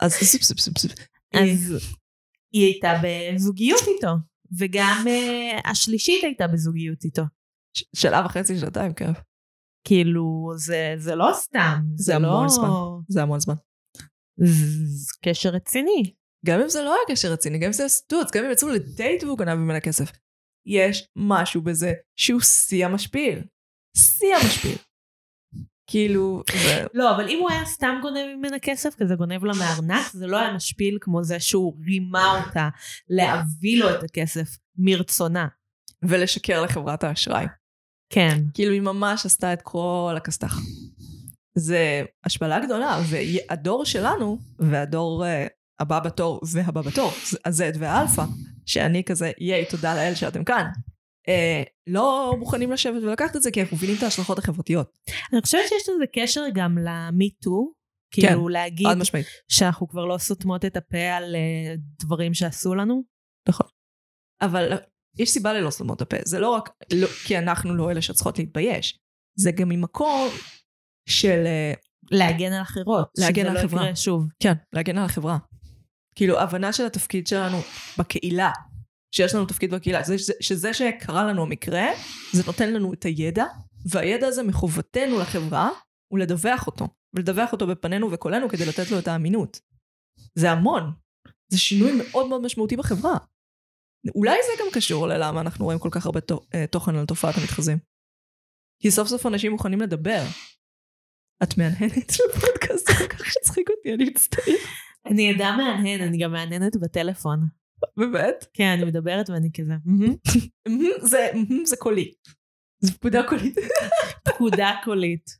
[0.00, 0.14] אז
[2.52, 4.14] היא הייתה בזוגיות איתו,
[4.58, 7.22] וגם uh, השלישית הייתה בזוגיות איתו.
[7.96, 9.12] שנה וחצי, שנתיים, כן.
[9.84, 11.80] כאילו, זה, לא סתם.
[11.94, 12.28] זה לא...
[12.28, 12.68] המון זמן.
[13.08, 13.54] זה המון זמן.
[15.24, 16.14] קשר רציני.
[16.46, 18.68] גם אם זה לא היה קשר רציני, גם אם זה היה סטוץ, גם אם יצאו
[18.68, 20.12] לדייט והוא גנב ממנה כסף.
[20.66, 23.42] יש משהו בזה שהוא שיא המשפיל.
[23.96, 24.76] שיא המשפיל.
[25.90, 26.84] כאילו, זה...
[26.94, 30.38] לא, אבל אם הוא היה סתם גונב ממנה כסף, כזה גונב לה מהארנק, זה לא
[30.38, 32.68] היה משפיל כמו זה שהוא רימה אותה
[33.08, 34.48] להביא לו את הכסף
[34.78, 35.46] מרצונה.
[36.02, 37.46] ולשקר לחברת האשראי.
[38.12, 38.38] כן.
[38.54, 40.58] כאילו, היא ממש עשתה את כל הכסת"ח.
[41.54, 47.10] זה השפלה גדולה, והדור שלנו, והדור uh, הבא בתור והבא בתור,
[47.44, 48.24] ה-Z והאלפא,
[48.66, 50.64] שאני כזה, ייי, תודה לאל שאתם כאן,
[51.28, 51.30] uh,
[51.86, 54.98] לא מוכנים לשבת ולקחת את זה, כי אנחנו מבינים את ההשלכות החברתיות.
[55.32, 57.78] אני חושבת שיש לזה קשר גם ל-MeToo,
[58.10, 59.26] כאילו להגיד חד משמעית.
[59.48, 63.02] שאנחנו כבר לא סותמות את הפה על אה, דברים שעשו לנו.
[64.40, 64.72] אבל
[65.18, 66.16] יש סיבה ללא סתומות הפה.
[66.24, 68.98] זה לא רק לא, כי אנחנו לא אלה שצריכות להתבייש.
[69.38, 70.28] זה גם ממקום
[71.08, 71.42] של...
[71.46, 71.72] אה,
[72.10, 73.08] להגן על אחרות.
[73.18, 73.82] להגן שזה על לא החברה.
[73.82, 74.26] יקרה שוב.
[74.42, 75.38] כן, להגן על החברה.
[76.18, 77.56] כאילו, הבנה של התפקיד שלנו
[77.98, 78.50] בקהילה,
[79.14, 81.86] שיש לנו תפקיד בקהילה, זה, שזה, שזה שקרה לנו המקרה,
[82.32, 83.44] זה נותן לנו את הידע,
[83.90, 85.70] והידע הזה מחובתנו לחברה,
[86.12, 86.88] הוא לדווח אותו.
[87.14, 89.60] ולדווח אותו בפנינו וקולנו כדי לתת לו את האמינות.
[90.34, 90.92] זה המון.
[91.48, 93.16] זה שינוי מאוד מאוד משמעותי בחברה.
[94.14, 96.20] אולי זה גם קשור ללמה אנחנו רואים כל כך הרבה
[96.54, 97.78] אה, תוכן על תופעת המתחזים.
[98.82, 100.22] כי סוף סוף אנשים מוכנים לדבר.
[101.42, 104.54] את מהנהנת בפודקאסט, כל כך הצחיק אותי, אני מצטער.
[105.10, 107.40] אני עדה מהנהן, אני גם מהנהנת בטלפון.
[107.96, 108.46] באמת?
[108.54, 109.74] כן, אני מדברת ואני כזה,
[111.64, 112.12] זה, קולי.
[112.80, 113.54] זה פקודה קולית.
[114.24, 115.30] פקודה קולית.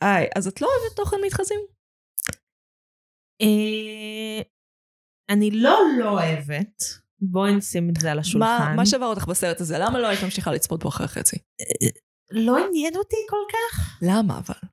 [0.00, 1.60] היי, אז את לא אוהבת תוכן מתחזים?
[3.42, 4.42] אה,
[5.30, 6.82] אני לא לא אוהבת,
[7.20, 8.76] בואי נשים את זה על השולחן.
[8.76, 9.76] מה שבר אותך בסרט הזה?
[9.78, 11.36] למה לא היית ממשיכה לצפות בו אחרי חצי?
[12.30, 13.98] לא עניין אותי כל כך.
[14.02, 14.68] למה אבל?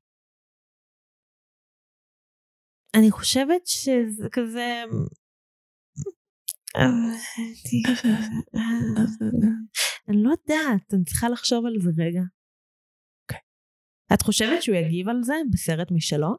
[2.96, 4.84] אני חושבת שזה כזה...
[10.10, 12.22] אני לא יודעת, אני צריכה לחשוב על זה רגע.
[13.24, 13.40] אוקיי.
[14.14, 16.36] את חושבת שהוא יגיב על זה בסרט משלו?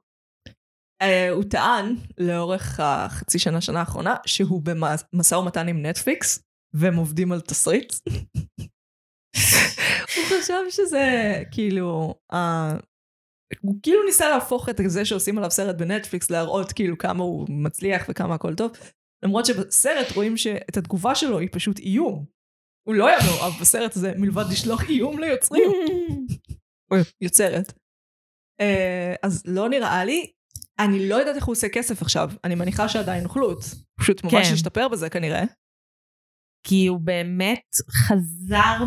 [1.02, 6.42] אה, הוא טען לאורך החצי שנה, שנה האחרונה, שהוא במשא ומתן עם נטפליקס,
[6.74, 7.92] והם עובדים על תסריט.
[10.16, 12.76] הוא חשב שזה כאילו, אה,
[13.60, 18.06] הוא כאילו ניסה להפוך את זה שעושים עליו סרט בנטפליקס, להראות כאילו כמה הוא מצליח
[18.08, 18.72] וכמה הכל טוב.
[19.24, 22.24] למרות שבסרט רואים שאת התגובה שלו היא פשוט איום.
[22.88, 25.70] הוא לא היה מאוהב בסרט הזה מלבד לשלוח איום ליוצרים.
[26.90, 27.72] או יוצרת.
[28.60, 30.32] אה, אז לא נראה לי,
[30.78, 33.64] אני לא יודעת איך הוא עושה כסף עכשיו, אני מניחה שעדיין חלוט.
[34.00, 34.54] פשוט ממש כן.
[34.54, 35.42] השתפר בזה כנראה.
[36.66, 38.84] כי הוא באמת חזר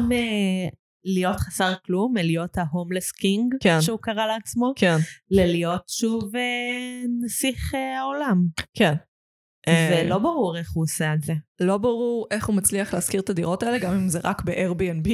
[1.06, 3.82] מלהיות חסר כלום, מלהיות ההומלס קינג, כן.
[3.82, 4.98] שהוא קרא לעצמו, כן,
[5.32, 8.46] ללהיות שוב אה, נסיך אה, העולם.
[8.74, 8.94] כן.
[9.68, 11.34] אה, ולא ברור איך הוא עושה את זה.
[11.60, 15.10] לא ברור איך הוא מצליח להשכיר את הדירות האלה, גם אם זה רק ב-Airbnb.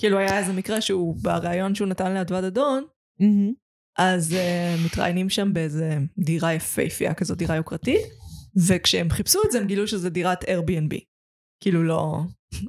[0.00, 2.84] כאילו היה איזה מקרה שהוא, בריאיון שהוא נתן לאדווד אדון,
[3.98, 8.00] אז uh, מתראיינים שם באיזה דירה יפהפייה כזאת, דירה יוקרתית,
[8.68, 10.98] וכשהם חיפשו את זה הם גילו שזה דירת Airbnb.
[11.60, 12.20] כאילו לא,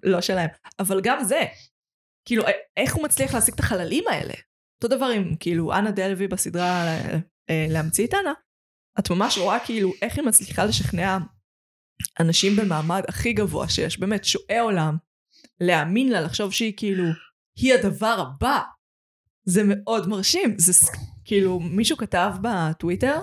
[0.04, 0.50] לא שלהם.
[0.80, 1.42] אבל גם זה,
[2.26, 4.34] כאילו א- איך הוא מצליח להשיג את החללים האלה?
[4.84, 7.18] אותו דבר עם כאילו אנה דלוי בסדרה אה,
[7.50, 8.34] אה, להמציא את אנה,
[9.00, 11.18] את ממש רואה כאילו איך היא מצליחה לשכנע
[12.20, 14.98] אנשים במעמד הכי גבוה שיש, באמת שועי עולם,
[15.62, 17.04] להאמין לה, לחשוב שהיא כאילו,
[17.56, 18.60] היא הדבר הבא.
[19.46, 20.56] זה מאוד מרשים.
[20.58, 20.74] זה
[21.26, 23.20] כאילו, מישהו כתב בטוויטר,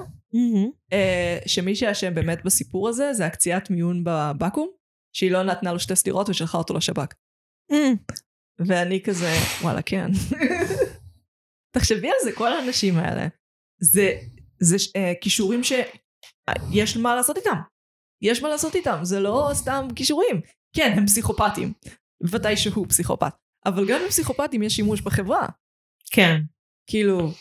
[0.93, 4.69] אה, שמי שאשם באמת בסיפור הזה, זה הקציעת מיון בבקו"ם,
[5.13, 7.15] שהיא לא נתנה לו שתי סטירות ושלחה אותו לשב"כ.
[8.59, 9.31] ואני כזה,
[9.63, 10.07] וואלה, כן.
[11.77, 13.27] תחשבי על זה, כל האנשים האלה.
[13.81, 14.13] זה,
[14.61, 17.57] זה אה, כישורים שיש מה לעשות איתם.
[18.23, 20.41] יש מה לעשות איתם, זה לא סתם כישורים.
[20.77, 21.73] כן, הם פסיכופטים.
[22.23, 23.35] בוודאי שהוא פסיכופט.
[23.67, 25.47] אבל גם לפסיכופטים יש שימוש בחברה.
[26.13, 26.41] כן.
[26.87, 27.33] כאילו,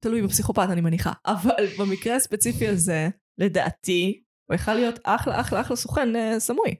[0.00, 1.12] תלוי בפסיכופת אני מניחה.
[1.26, 6.74] אבל במקרה הספציפי הזה, לדעתי, הוא יכל להיות אחלה אחלה אחלה סוכן אה, סמוי.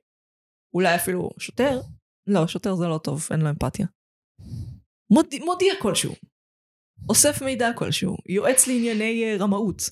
[0.75, 1.81] אולי אפילו שוטר?
[2.27, 3.87] לא, שוטר זה לא טוב, אין לו אמפתיה.
[5.11, 6.15] מודיע, מודיע כלשהו.
[7.09, 8.17] אוסף מידע כלשהו.
[8.29, 9.91] יועץ לענייני אה, רמאות.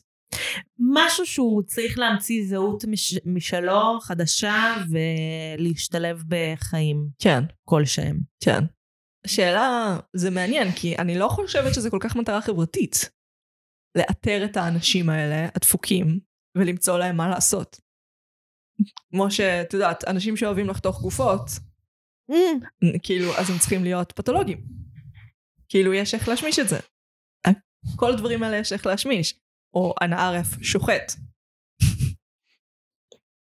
[0.79, 3.19] משהו שהוא צריך להמציא זהות מש...
[3.25, 8.21] משלו, חדשה, ולהשתלב בחיים כן, כלשהם.
[8.45, 8.65] כן.
[9.25, 13.11] השאלה, זה מעניין, כי אני לא חושבת שזה כל כך מטרה חברתית.
[13.99, 16.21] לאתר את האנשים האלה, הדפוקים,
[16.59, 17.81] ולמצוא להם מה לעשות.
[19.11, 21.51] כמו שאת יודעת, אנשים שאוהבים לחתוך גופות,
[23.03, 24.59] כאילו, אז הם צריכים להיות פתולוגים.
[25.69, 26.79] כאילו, יש איך להשמיש את זה.
[27.97, 29.35] כל הדברים האלה יש איך להשמיש.
[29.75, 31.13] או אנא ערף שוחט.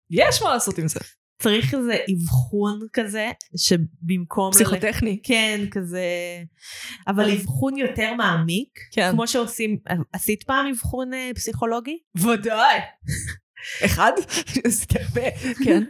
[0.09, 0.99] יש מה לעשות עם זה.
[1.41, 4.51] צריך איזה אבחון כזה, שבמקום...
[4.51, 5.19] פסיכוטכני.
[5.23, 6.03] כן, כזה...
[7.07, 9.11] אבל אבחון יותר מעמיק, כן.
[9.11, 9.77] כמו שעושים...
[10.13, 11.99] עשית פעם אבחון אה, פסיכולוגי?
[12.17, 12.79] ודאי.
[13.85, 14.11] אחד?
[14.99, 15.31] הרבה,
[15.65, 15.83] כן.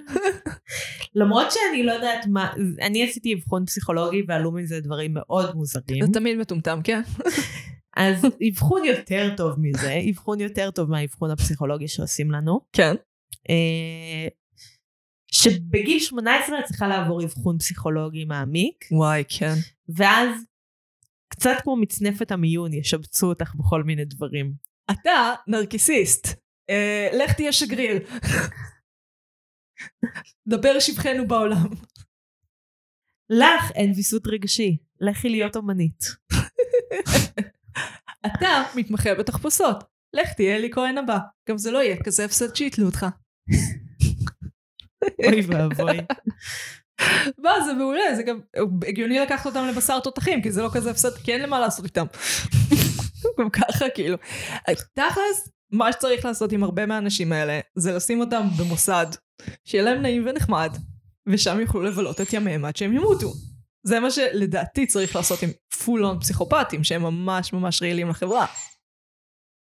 [1.15, 2.53] למרות שאני לא יודעת מה...
[2.81, 6.05] אני עשיתי אבחון פסיכולוגי ועלו מזה דברים מאוד מוזרים.
[6.05, 7.01] זה תמיד מטומטם, כן.
[7.97, 12.59] אז אבחון יותר טוב מזה, אבחון יותר טוב מהאבחון הפסיכולוגי שעושים לנו.
[12.73, 12.95] כן.
[13.49, 14.27] אה,
[15.31, 19.53] שבגיל 18 את צריכה לעבור אבחון פסיכולוגי מעמיק, וואי, כן.
[19.95, 20.29] ואז
[21.29, 24.53] קצת כמו מצנפת המיון ישבצו אותך בכל מיני דברים.
[24.91, 26.27] אתה נרקיסיסט.
[26.69, 28.07] אה, לך תהיה שגריר.
[30.47, 31.69] דבר שבחנו בעולם.
[33.29, 36.03] לך אין ויסות רגשי, לכי להיות אומנית.
[38.25, 39.83] אתה מתמחה בתחפושות.
[40.13, 41.17] לך תהיה אלי כהן הבא.
[41.49, 43.05] גם זה לא יהיה כזה הפסד שיתלו אותך.
[45.25, 45.97] אוי ואבוי.
[47.37, 48.39] מה, זה מעולה, זה גם
[48.87, 52.05] הגיוני לקחת אותם לבשר תותחים, כי זה לא כזה הפסד, כי אין למה לעשות איתם.
[53.39, 54.17] גם ככה, כאילו.
[54.93, 59.05] תכלס, מה שצריך לעשות עם הרבה מהאנשים האלה, זה לשים אותם במוסד,
[59.65, 60.77] שיהיה להם נעים ונחמד,
[61.27, 63.33] ושם יוכלו לבלות את ימיהם עד שהם ימותו.
[63.83, 65.49] זה מה שלדעתי צריך לעשות עם
[65.83, 68.45] פול און פסיכופטים, שהם ממש ממש רעילים לחברה.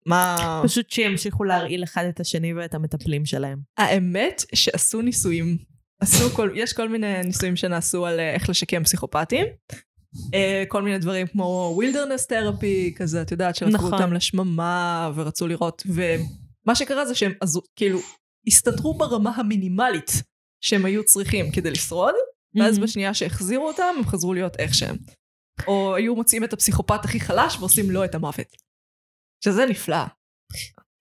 [0.06, 0.60] מה...
[0.64, 3.58] פשוט שימשיכו להרעיל אחד את השני ואת המטפלים שלהם.
[3.78, 5.58] האמת שעשו ניסויים.
[6.00, 9.46] עשו כל, יש כל מיני ניסויים שנעשו על אה, איך לשקם פסיכופטים.
[10.34, 13.92] אה, כל מיני דברים כמו wilderness therapy, כזה, את יודעת, שלקחו נכון.
[13.92, 17.98] אותם לשממה ורצו לראות, ומה שקרה זה שהם עזו, כאילו
[18.46, 20.10] הסתדרו ברמה המינימלית
[20.60, 22.14] שהם היו צריכים כדי לשרוד,
[22.54, 22.78] ואז.
[22.78, 24.96] בשנייה שהחזירו אותם, הם חזרו להיות איך שהם.
[25.66, 28.46] או היו מוצאים את הפסיכופת הכי חלש ועושים לו את המוות.
[29.44, 30.04] שזה נפלא.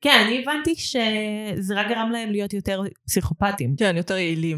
[0.01, 3.75] כן, אני הבנתי שזה רק גרם להם להיות יותר פסיכופטים.
[3.75, 4.57] כן, יותר יעילים.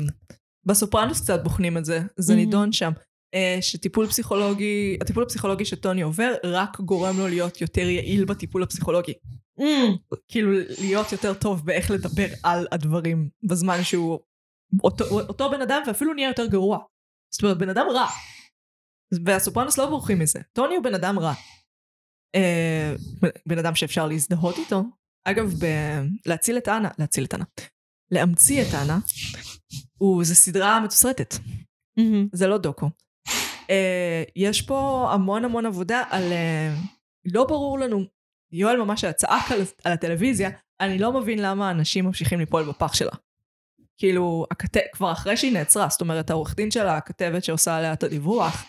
[0.66, 2.36] בסופרנוס קצת בוחנים את זה, זה Mhm.
[2.36, 2.92] נידון שם.
[3.34, 9.14] אה, שטיפול פסיכולוגי, הטיפול הפסיכולוגי שטוני עובר, רק גורם לו להיות יותר יעיל בטיפול הפסיכולוגי.
[9.60, 14.20] Mm, כאילו, להיות יותר טוב באיך לדבר על הדברים בזמן שהוא
[14.84, 16.80] אותו, אותו בן אדם ואפילו נהיה יותר גרוע.
[17.34, 18.08] זאת אומרת, בן אדם רע.
[19.26, 20.40] והסופרנוס לא בורחים מזה.
[20.54, 21.34] טוני הוא בן אדם רע.
[22.36, 22.96] אה,
[23.46, 24.84] בן אדם שאפשר להזדהות איתו.
[25.24, 27.46] אגב, ב- להציל את אנה, להציל את אנה.
[28.12, 29.00] להמציא את אנה,
[29.98, 31.36] הוא, זה סדרה מתוסרטת.
[31.98, 32.28] מהמם.
[32.34, 32.90] זה לא דוקו.
[33.74, 36.24] Uh, יש פה המון המון עבודה על...
[36.24, 36.88] Uh,
[37.26, 38.04] לא ברור לנו,
[38.52, 40.50] יואל ממש צעק על, על הטלוויזיה,
[40.80, 43.12] אני לא מבין למה אנשים ממשיכים ליפול בפח שלה.
[43.98, 44.78] כאילו, הכת...
[44.94, 48.66] כבר אחרי שהיא נעצרה, זאת אומרת, העורך דין שלה, הכתבת שעושה עליה את הדיווח,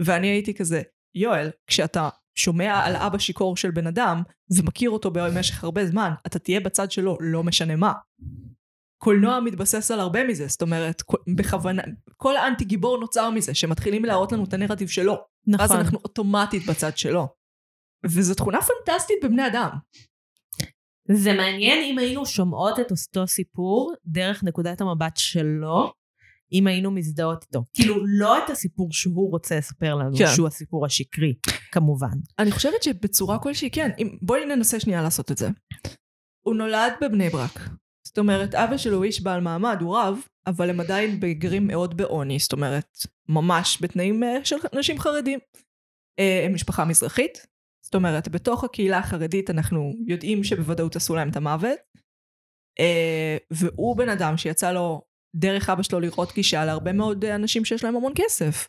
[0.00, 0.82] ואני הייתי כזה,
[1.14, 4.22] יואל, כשאתה שומע על אבא שיכור של בן אדם,
[4.56, 7.92] ומכיר אותו במשך הרבה זמן, אתה תהיה בצד שלו, לא משנה מה.
[9.02, 11.02] קולנוע מתבסס על הרבה מזה, זאת אומרת,
[11.36, 11.82] בכוונה,
[12.16, 15.16] כל האנטי גיבור נוצר מזה, שמתחילים להראות לנו את הנרטיב שלו.
[15.46, 15.60] נכון.
[15.60, 17.28] ואז אנחנו אוטומטית בצד שלו.
[18.06, 19.70] וזו תכונה פנטסטית בבני אדם.
[21.12, 25.92] זה מעניין אם היינו שומעות את אותו סיפור דרך נקודת המבט שלו,
[26.52, 27.64] אם היינו מזדהות איתו.
[27.72, 30.26] כאילו, לא את הסיפור שהוא רוצה לספר לנו, כן.
[30.34, 31.34] שהוא הסיפור השקרי,
[31.72, 32.16] כמובן.
[32.38, 35.48] אני חושבת שבצורה כלשהי, כן, אם, בואי ננסה שנייה לעשות את זה.
[36.46, 37.60] הוא נולד בבני ברק.
[38.10, 41.96] זאת אומרת, אבא שלו הוא איש בעל מעמד, הוא רב, אבל הם עדיין גרים מאוד
[41.96, 42.98] בעוני, זאת אומרת,
[43.28, 45.38] ממש בתנאים אה, של אנשים חרדים.
[46.18, 47.46] אה, הם משפחה מזרחית,
[47.84, 51.78] זאת אומרת, בתוך הקהילה החרדית אנחנו יודעים שבוודאות עשו להם את המוות,
[52.80, 55.02] אה, והוא בן אדם שיצא לו
[55.36, 58.68] דרך אבא שלו לראות גישה להרבה מאוד אנשים שיש להם המון כסף.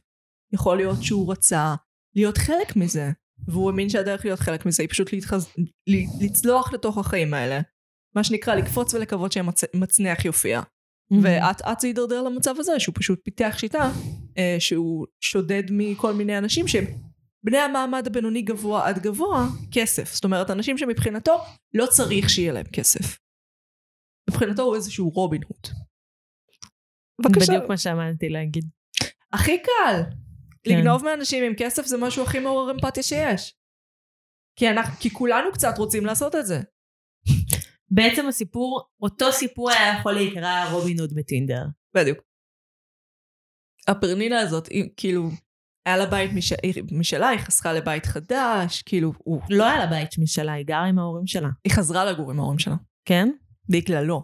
[0.54, 1.76] יכול להיות שהוא רצה
[2.16, 3.12] להיות חלק מזה,
[3.48, 5.54] והוא האמין שהדרך להיות חלק מזה היא פשוט להתחז...
[6.22, 7.62] לצלוח לתוך החיים האלה.
[8.16, 10.62] מה שנקרא לקפוץ ולקוות שהמצנח יופיע.
[11.24, 13.92] ואט אט זה יידרדר למצב הזה שהוא פשוט פיתח שיטה
[14.38, 16.86] אה, שהוא שודד מכל מיני אנשים שהם
[17.44, 20.14] בני המעמד הבינוני גבוה עד גבוה כסף.
[20.14, 21.38] זאת אומרת אנשים שמבחינתו
[21.74, 23.20] לא צריך שיהיה להם כסף.
[24.30, 25.68] מבחינתו הוא איזשהו רובין הוד.
[27.22, 27.54] בבקשה.
[27.54, 28.66] בדיוק מה שאמרתי להגיד.
[29.34, 30.02] הכי קל.
[30.64, 30.78] כן.
[30.78, 33.56] לגנוב מאנשים עם כסף זה משהו הכי מעורר אמפתיה שיש.
[34.56, 36.62] כי, אנחנו, כי כולנו קצת רוצים לעשות את זה.
[37.92, 41.64] בעצם הסיפור, אותו סיפור היה יכול להיקרא רובין הוד בטינדר.
[41.96, 42.18] בדיוק.
[43.88, 45.30] הפרנינה הזאת, היא כאילו,
[45.86, 46.54] היה לה בית מש...
[46.92, 49.42] משלה, היא חסכה לבית חדש, כאילו, הוא...
[49.50, 51.50] לא היה לה בית משלה, היא גרה עם ההורים שלה.
[51.64, 52.76] היא חזרה לגור עם ההורים שלה.
[53.06, 53.30] כן?
[53.70, 54.24] בגללו.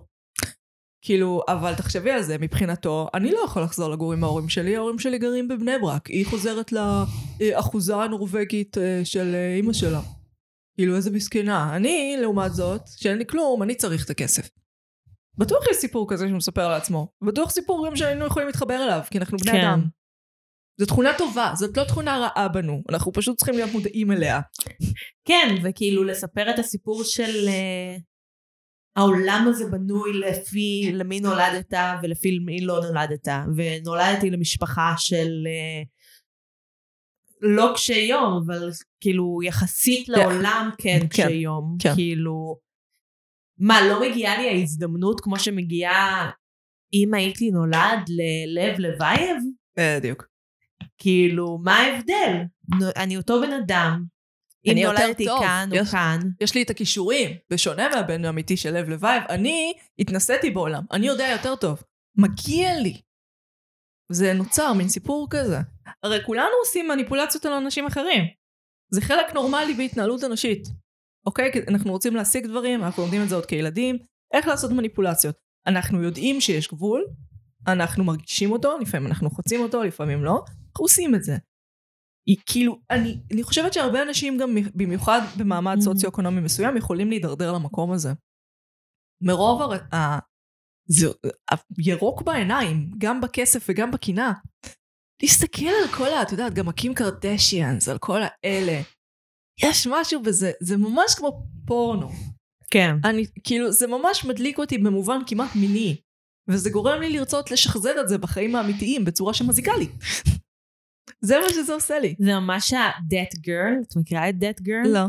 [1.01, 4.99] כאילו, אבל תחשבי על זה, מבחינתו, אני לא יכול לחזור לגור עם ההורים שלי, ההורים
[4.99, 10.01] שלי גרים בבני ברק, היא חוזרת לאחוזה הנורבגית אה, של אה, אימא שלה.
[10.78, 11.75] כאילו, איזה מסכנה.
[11.75, 14.49] אני, לעומת זאת, שאין לי כלום, אני צריך את הכסף.
[15.38, 17.07] בטוח יש סיפור כזה שהוא מספר לעצמו.
[17.28, 19.57] בטוח סיפור גם שהיינו יכולים להתחבר אליו, כי אנחנו בני כן.
[19.57, 19.88] אדם.
[20.80, 24.39] זו תכונה טובה, זאת לא תכונה רעה בנו, אנחנו פשוט צריכים להיות מודעים אליה.
[25.28, 28.01] כן, וכאילו לספר את הסיפור של uh,
[28.95, 31.73] העולם הזה בנוי לפי למי נולדת
[32.03, 35.96] ולפי מי לא נולדת, ונולדתי למשפחה של uh,
[37.41, 38.69] לא קשי יום, אבל
[39.01, 41.95] כאילו יחסית לעולם כן כן, קשי יום, כן.
[41.95, 42.59] כאילו,
[43.59, 46.29] מה, לא מגיעה לי ההזדמנות כמו שמגיעה
[46.93, 49.38] אם הייתי נולד ללב לבייב?
[49.79, 50.27] בדיוק.
[50.97, 52.33] כאילו, מה ההבדל?
[52.95, 54.03] אני אותו בן אדם.
[54.65, 55.25] אם נולדתי.
[55.39, 56.19] כאן או יש- כאן.
[56.41, 61.27] יש לי את הכישורים, בשונה מהבן האמיתי של לב לבייב, אני התנסיתי בעולם, אני יודע
[61.31, 61.83] יותר טוב.
[62.15, 63.01] מגיע לי.
[64.11, 65.57] זה נוצר מין סיפור כזה.
[66.03, 68.23] הרי כולנו עושים מניפולציות על אנשים אחרים.
[68.91, 70.67] זה חלק נורמלי בהתנהלות אנושית.
[71.25, 71.51] אוקיי?
[71.67, 73.97] אנחנו רוצים להשיג דברים, אנחנו לומדים את זה עוד כילדים,
[74.33, 75.35] איך לעשות מניפולציות.
[75.67, 77.05] אנחנו יודעים שיש גבול,
[77.67, 81.38] אנחנו מרגישים אותו, לפעמים אנחנו חוצים אותו, לפעמים לא, אנחנו עושים את זה.
[82.27, 85.81] היא כאילו, אני, אני חושבת שהרבה אנשים גם במיוחד במעמד Mhm.
[85.81, 88.09] סוציו-אקונומי מסוים יכולים להידרדר למקום הזה.
[89.21, 89.73] מרוב הר...
[89.95, 90.19] ה...
[90.89, 91.07] זה...
[91.77, 94.33] הירוק בעיניים, גם בכסף וגם בקינה.
[95.22, 96.22] להסתכל על כל ה...
[96.22, 98.82] את יודעת, גם הקים קרדשיאנס, על כל האלה.
[99.63, 102.09] יש משהו בזה, זה ממש כמו פורנו.
[102.72, 102.95] כן.
[103.03, 105.97] אני, כאילו, זה ממש מדליק אותי במובן כמעט מיני.
[106.49, 109.88] וזה גורם לי לרצות לשחזר את זה בחיים האמיתיים בצורה שמזיקה לי.
[111.22, 112.15] זה מה שזה עושה לי.
[112.20, 114.88] זה ממש ה-That Girl, את מכירה את That Girl?
[114.88, 115.05] לא.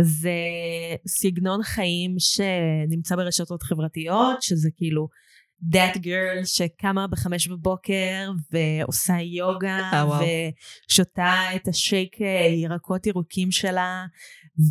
[0.00, 0.32] זה
[1.06, 5.08] סגנון חיים שנמצא ברשתות חברתיות, שזה כאילו
[5.72, 10.24] that girl שקמה בחמש בבוקר ועושה יוגה אה, וואו.
[10.90, 14.04] ושותה את השייק אה, ירקות ירוקים שלה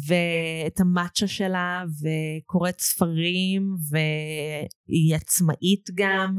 [0.08, 6.38] ואת המאצ'ה שלה וקוראת ספרים והיא עצמאית גם.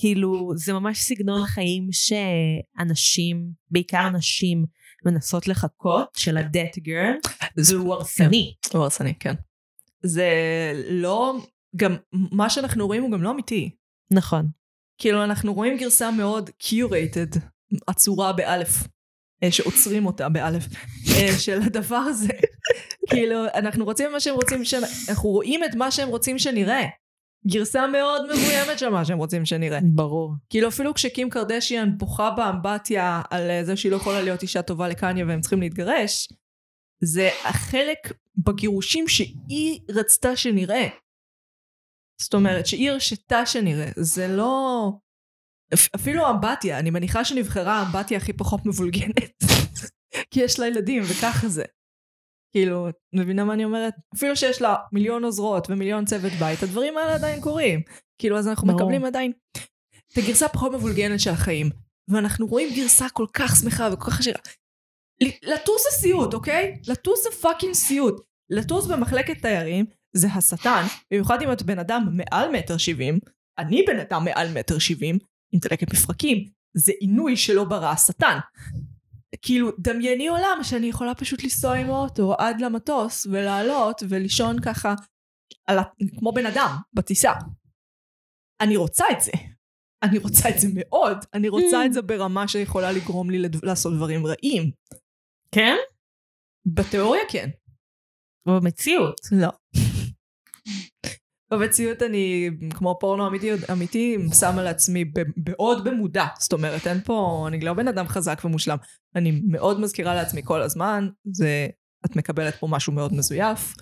[0.00, 4.64] כאילו זה ממש סגנון חיים שאנשים, בעיקר נשים,
[5.04, 8.54] מנסות לחכות של ה-that girl, והוא הרסני.
[8.72, 9.34] הוא הרסני, כן.
[10.02, 10.30] זה
[10.90, 11.34] לא,
[11.76, 13.70] גם מה שאנחנו רואים הוא גם לא אמיתי.
[14.10, 14.46] נכון.
[14.98, 17.38] כאילו אנחנו רואים גרסה מאוד curated,
[17.86, 18.88] עצורה באלף,
[19.42, 20.66] אה, שעוצרים אותה באלף,
[21.08, 22.32] אה, של הדבר הזה.
[23.10, 24.74] כאילו אנחנו רוצים מה שהם רוצים, ש...
[25.08, 26.84] אנחנו רואים את מה שהם רוצים שנראה.
[27.46, 29.78] גרסה מאוד מבוימת של מה שהם רוצים שנראה.
[29.94, 30.34] ברור.
[30.50, 34.88] כאילו אפילו כשקים קרדשיאן בוכה באמבטיה על אה, זה שהיא לא יכולה להיות אישה טובה
[34.88, 36.28] לקניה והם צריכים להתגרש,
[37.00, 37.98] זה החלק
[38.36, 40.88] בגירושים שהיא רצתה שנראה.
[42.20, 44.90] זאת אומרת שהיא הרשתה שנראה, זה לא...
[45.74, 49.44] אפ- אפילו אמבטיה, אני מניחה שנבחרה האמבטיה הכי פחות מבולגנת.
[50.30, 51.64] כי יש לה ילדים וככה זה.
[52.52, 53.94] כאילו, את מבינה מה אני אומרת?
[54.16, 57.80] אפילו שיש לה מיליון עוזרות ומיליון צוות בית, הדברים האלה עדיין קורים.
[58.18, 58.80] כאילו, אז אנחנו ברור.
[58.80, 59.32] מקבלים עדיין
[60.12, 61.70] את הגרסה הפחות מבולגנת של החיים.
[62.10, 64.38] ואנחנו רואים גרסה כל כך שמחה וכל כך עשירה.
[65.22, 66.80] לטוס זה סיוט, אוקיי?
[66.88, 68.20] לטוס זה fucking סיוט.
[68.50, 73.18] לטוס במחלקת תיירים זה השטן, במיוחד אם את בן אדם מעל מטר שבעים,
[73.58, 75.18] אני בן אדם מעל מטר שבעים,
[75.52, 76.44] עם דלקת מפרקים,
[76.76, 78.38] זה עינוי שלא ברא השטן.
[79.42, 84.94] כאילו, דמייני עולם שאני יכולה פשוט לנסוע עם האוטו עד למטוס ולעלות ולישון ככה
[85.66, 85.78] על.
[86.18, 87.32] כמו בן אדם בטיסה.
[88.60, 89.32] אני רוצה את זה.
[90.02, 91.18] אני רוצה את זה מאוד.
[91.34, 93.64] אני רוצה את זה ברמה שיכולה לגרום לי לד...
[93.64, 94.70] לעשות דברים רעים.
[95.52, 95.76] כן?
[96.66, 97.48] בתיאוריה כן.
[98.46, 99.20] במציאות.
[99.32, 99.48] לא.
[101.50, 105.04] במציאות אני, כמו פורנו אמיתי, אמיתי שמה לעצמי
[105.36, 106.26] בעוד במודע.
[106.38, 108.76] זאת אומרת, אין פה, אני לא בן אדם חזק ומושלם.
[109.14, 111.66] אני מאוד מזכירה לעצמי כל הזמן, זה,
[112.06, 113.74] את מקבלת פה משהו מאוד מזויף.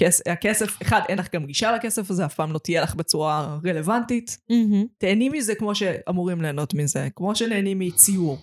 [0.00, 3.58] כס, הכסף, אחד, אין לך גם גישה לכסף הזה, אף פעם לא תהיה לך בצורה
[3.64, 4.38] רלוונטית.
[4.98, 8.34] תהני מזה כמו שאמורים ליהנות מזה, כמו שנהנים מציור.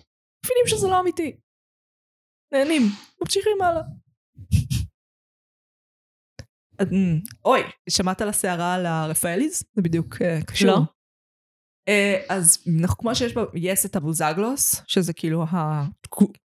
[0.44, 1.36] מבינים שזה לא אמיתי.
[2.52, 2.82] נהנים,
[3.20, 3.82] ממשיכים הלאה.
[6.82, 7.60] אמ, אוי,
[7.90, 9.62] שמעת על הסערה על הרפאליז?
[9.74, 10.70] זה בדיוק אה, קשור.
[10.70, 10.80] לא.
[11.88, 12.58] אה, אז
[12.98, 15.44] כמו שיש ביס את הבוזגלוס, שזה כאילו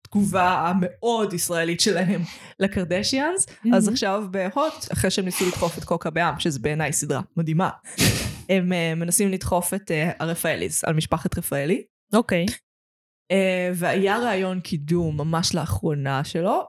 [0.06, 2.22] התגובה המאוד ישראלית שלהם
[2.60, 7.70] לקרדשיאנס, אז עכשיו בהוט, אחרי שהם ניסו לדחוף את קוקה בעם, שזה בעיניי סדרה מדהימה,
[8.48, 11.82] הם אה, מנסים לדחוף את אה, הרפאליז על משפחת רפאלי.
[12.12, 12.46] אוקיי.
[13.74, 16.68] והיה ראיון קידום ממש לאחרונה שלו,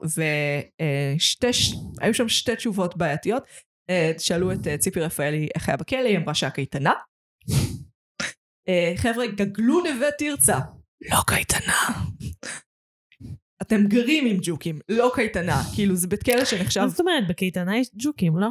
[2.00, 3.42] והיו שם שתי תשובות בעייתיות.
[3.90, 6.92] Uh, שאלו את uh, ציפי רפאלי איך היה בכלא, היא אמרה שהיה קייטנה.
[7.50, 10.58] Uh, חבר'ה, גגלו נווה תרצה.
[11.10, 12.06] לא קייטנה.
[13.62, 15.62] אתם גרים עם ג'וקים, לא קייטנה.
[15.74, 16.80] כאילו, זה בית כלא שנחשב...
[16.80, 17.28] מה זאת אומרת?
[17.28, 18.48] בקייטנה יש ג'וקים, לא?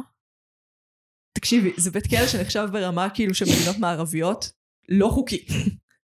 [1.38, 4.52] תקשיבי, זה בית כלא שנחשב ברמה כאילו של מדינות מערביות
[4.88, 5.46] לא חוקי.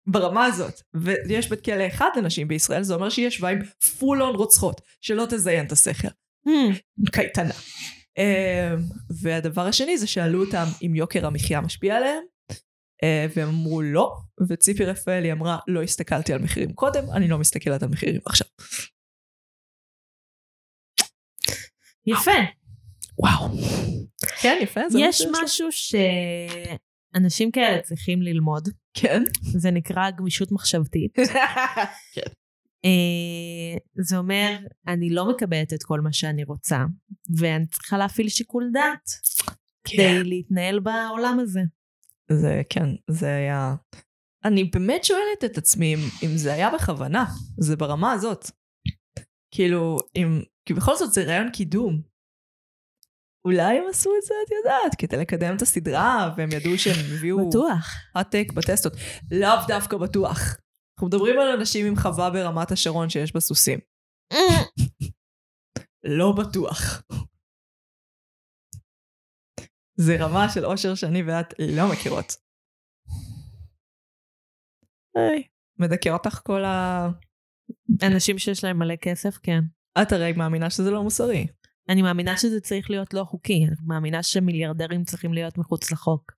[0.06, 0.80] ברמה הזאת.
[0.94, 3.58] ויש בית כלא אחד לנשים בישראל, זה אומר שיש שבעים
[3.98, 6.08] פול און רוצחות, שלא תזיין את השכל.
[7.12, 7.54] קייטנה.
[8.18, 8.24] אמ,
[9.22, 12.22] והדבר השני זה שאלו אותם אם יוקר המחיה משפיע עליהם,
[13.02, 14.16] אה, והם אמרו לא,
[14.48, 18.46] וציפי רפאלי אמרה לא הסתכלתי על מחירים קודם, אני לא מסתכלת על מחירים עכשיו.
[22.06, 22.30] יפה.
[23.18, 23.48] וואו.
[24.40, 26.76] כן, יפה, יש שיש לה.
[27.16, 29.22] משהו שאנשים כאלה צריכים ללמוד, כן.
[29.40, 31.18] זה נקרא גמישות מחשבתית.
[32.84, 34.56] אה, זה אומר,
[34.86, 36.84] אני לא מקבלת את כל מה שאני רוצה,
[37.38, 39.10] ואני צריכה להפעיל שיקול דעת
[39.84, 41.60] כדי להתנהל בעולם הזה.
[42.30, 43.74] זה כן, זה היה...
[44.44, 47.24] אני באמת שואלת את עצמי אם, אם זה היה בכוונה,
[47.58, 48.50] זה ברמה הזאת.
[49.50, 50.42] כאילו, אם...
[50.64, 52.11] כי בכל זאת זה רעיון קידום.
[53.44, 57.48] אולי הם עשו את זה, את יודעת, כדי לקדם את הסדרה, והם ידעו שהם הביאו...
[57.48, 57.94] בטוח.
[58.14, 58.92] הטק בטסטות.
[59.30, 60.56] לאו דווקא בטוח.
[60.96, 63.78] אנחנו מדברים על אנשים עם חווה ברמת השרון שיש בה סוסים.
[66.18, 67.02] לא בטוח.
[69.96, 72.36] זה רמה של אושר שאני ואת לא מכירות.
[75.16, 77.08] היי, מדכא אותך כל ה...
[78.02, 79.60] אנשים שיש להם מלא כסף, כן.
[80.02, 81.46] את הרי מאמינה שזה לא מוסרי.
[81.88, 86.32] אני מאמינה שזה צריך להיות לא חוקי, אני מאמינה שמיליארדרים צריכים להיות מחוץ לחוק.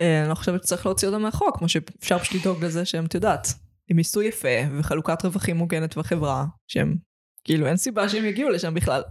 [0.00, 3.14] אה, אני לא חושבת שצריך להוציא אותם מהחוק, כמו שאפשר פשוט לדאוג לזה שהם, את
[3.14, 3.46] יודעת,
[3.90, 6.96] עם מיסוי יפה וחלוקת רווחים מוגנת בחברה, שהם,
[7.44, 9.02] כאילו, אין סיבה שהם יגיעו לשם בכלל.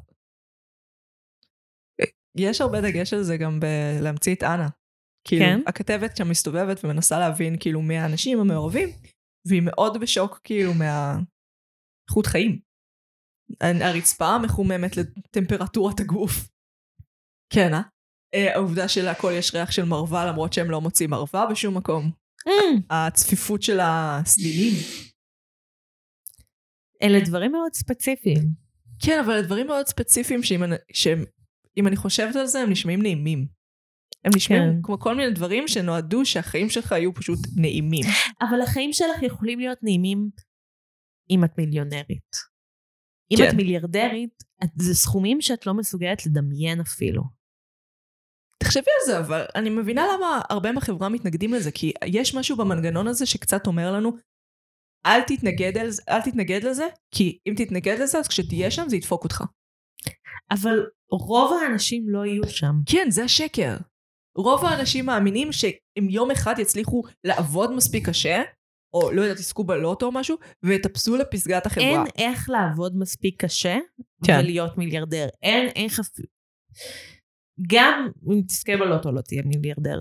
[2.37, 4.67] יש הרבה דגש על זה גם בלהמציא את אנה.
[5.27, 5.59] כאילו, כן?
[5.67, 8.89] הכתבת שם מסתובבת ומנסה להבין כאילו מי האנשים המעורבים,
[9.47, 12.66] והיא מאוד בשוק כאילו מהאיכות חיים.
[13.61, 16.49] הרצפה מחוממת לטמפרטורת הגוף.
[17.53, 17.81] כן, אה?
[18.33, 22.11] אה, העובדה שלהכל יש ריח של מרווה למרות שהם לא מוצאים מרווה בשום מקום.
[22.89, 24.73] הצפיפות של הסדינים.
[27.03, 28.49] אלה דברים מאוד ספציפיים.
[29.05, 31.23] כן, אבל הדברים מאוד ספציפיים שאם אני, שהם,
[31.77, 33.47] אם אני חושבת על זה, הם נשמעים נעימים.
[34.25, 34.79] הם נשמעים כן.
[34.83, 38.03] כמו כל מיני דברים שנועדו שהחיים שלך יהיו פשוט נעימים.
[38.41, 40.29] אבל החיים שלך יכולים להיות נעימים
[41.29, 42.56] אם את מיליונרית.
[43.31, 43.49] אם כן.
[43.49, 47.23] את מיליארדרית, את- זה סכומים שאת לא מסוגלת לדמיין אפילו.
[48.63, 53.07] תחשבי על זה, אבל אני מבינה למה הרבה מהחברה מתנגדים לזה, כי יש משהו במנגנון
[53.07, 54.11] הזה שקצת אומר לנו,
[55.05, 58.95] אל תתנגד, על זה, אל תתנגד לזה, כי אם תתנגד לזה, אז כשתהיה שם זה
[58.95, 59.43] ידפוק אותך.
[60.51, 62.73] אבל רוב האנשים לא יהיו שם.
[62.85, 63.77] כן, זה השקר.
[64.37, 68.41] רוב האנשים מאמינים שהם יום אחד יצליחו לעבוד מספיק קשה,
[68.93, 71.85] או לא יודעת, יזכו בלוטו או משהו, ויטפסו לפסגת החברה.
[71.85, 73.77] אין איך לעבוד מספיק קשה
[74.25, 74.39] כן.
[74.39, 75.27] ולהיות מיליארדר.
[75.43, 75.99] אין איך.
[77.69, 79.99] גם אם תזכה בלוטו לא תהיה מיליארדר.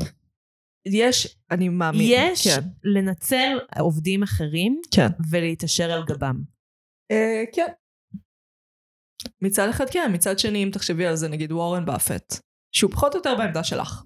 [0.87, 2.01] יש, אני מאמין.
[2.05, 2.61] יש כן.
[2.85, 5.07] לנצל עובדים אחרים כן.
[5.31, 6.43] ולהתעשר על גבם.
[7.11, 7.73] אה, כן.
[9.43, 12.35] מצד אחד כן, מצד שני, אם תחשבי על זה, נגיד וורן באפט,
[12.73, 14.03] שהוא פחות או יותר בעמדה שלך.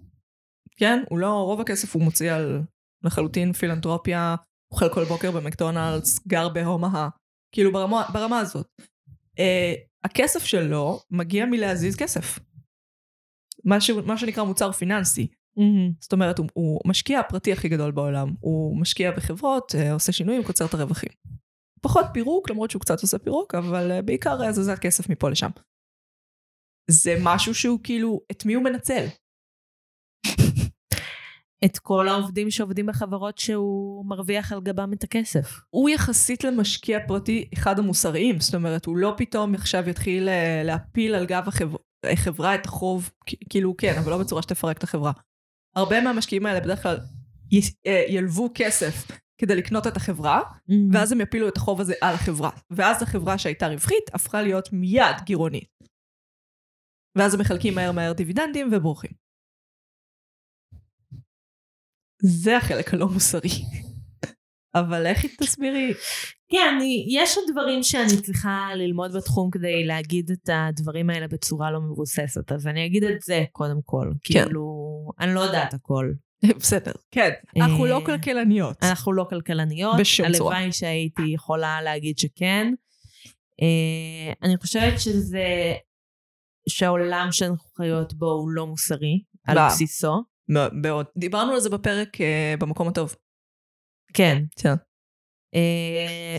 [0.76, 1.02] כן?
[1.08, 2.62] הוא לא, רוב הכסף הוא מוציא על
[3.04, 4.36] לחלוטין פילנטרופיה,
[4.72, 7.08] אוכל כל בוקר במקדונלדס, גר בהומאה,
[7.52, 8.66] כאילו ברמה, ברמה הזאת.
[9.38, 12.38] אה, הכסף שלו מגיע מלהזיז כסף.
[13.64, 15.26] משהו, מה שנקרא מוצר פיננסי.
[16.00, 18.34] זאת אומרת, הוא, הוא משקיע הפרטי הכי גדול בעולם.
[18.40, 21.10] הוא משקיע בחברות, אה, עושה שינויים, קוצר את הרווחים.
[21.80, 25.50] פחות פירוק, למרות שהוא קצת עושה פירוק, אבל אה, בעיקר אה, זזת כסף מפה לשם.
[26.90, 29.06] זה משהו שהוא כאילו, את מי הוא מנצל?
[31.64, 35.60] את כל העובדים שעובדים בחברות שהוא מרוויח על גבם את הכסף.
[35.70, 41.14] הוא יחסית למשקיע פרטי אחד המוסריים, זאת אומרת, הוא לא פתאום עכשיו יתחיל אה, להפיל
[41.14, 41.78] על גב החברה,
[42.12, 43.10] החברה את החוב,
[43.50, 45.12] כאילו כן, אבל לא בצורה שתפרק את החברה.
[45.76, 46.98] הרבה מהמשקיעים האלה בדרך כלל
[47.52, 49.08] י- אה, ילוו כסף
[49.40, 50.40] כדי לקנות את החברה,
[50.92, 52.50] ואז הם יפילו את החוב הזה על החברה.
[52.70, 55.68] ואז החברה שהייתה רווחית הפכה להיות מיד גירעונית.
[57.18, 59.19] ואז הם מחלקים מהר מהר דיבידנדים ובורחים.
[62.22, 63.50] זה החלק הלא מוסרי.
[64.74, 65.94] אבל איך היא תסבירי?
[66.50, 71.70] כן, אני, יש עוד דברים שאני צריכה ללמוד בתחום כדי להגיד את הדברים האלה בצורה
[71.70, 74.10] לא מבוססת, אז אני אגיד את זה קודם כל.
[74.24, 74.44] כן.
[74.44, 74.64] כאילו,
[75.20, 76.12] אני לא יודעת הכל.
[76.60, 77.30] בסדר, כן.
[77.56, 78.76] אנחנו לא אה, כלכלניות.
[78.82, 80.00] אנחנו לא כלכלניות.
[80.00, 80.56] בשום צורה.
[80.56, 82.74] הלוואי שהייתי יכולה להגיד שכן.
[83.62, 85.74] אה, אני חושבת שזה,
[86.68, 89.66] שהעולם שאנחנו חיות בו הוא לא מוסרי, על לא.
[89.66, 90.22] בסיסו.
[90.50, 91.06] מאוד-.
[91.18, 93.14] דיברנו על זה בפרק אה, במקום הטוב.
[94.14, 94.42] כן.
[94.56, 94.74] כן.
[95.54, 96.38] אה,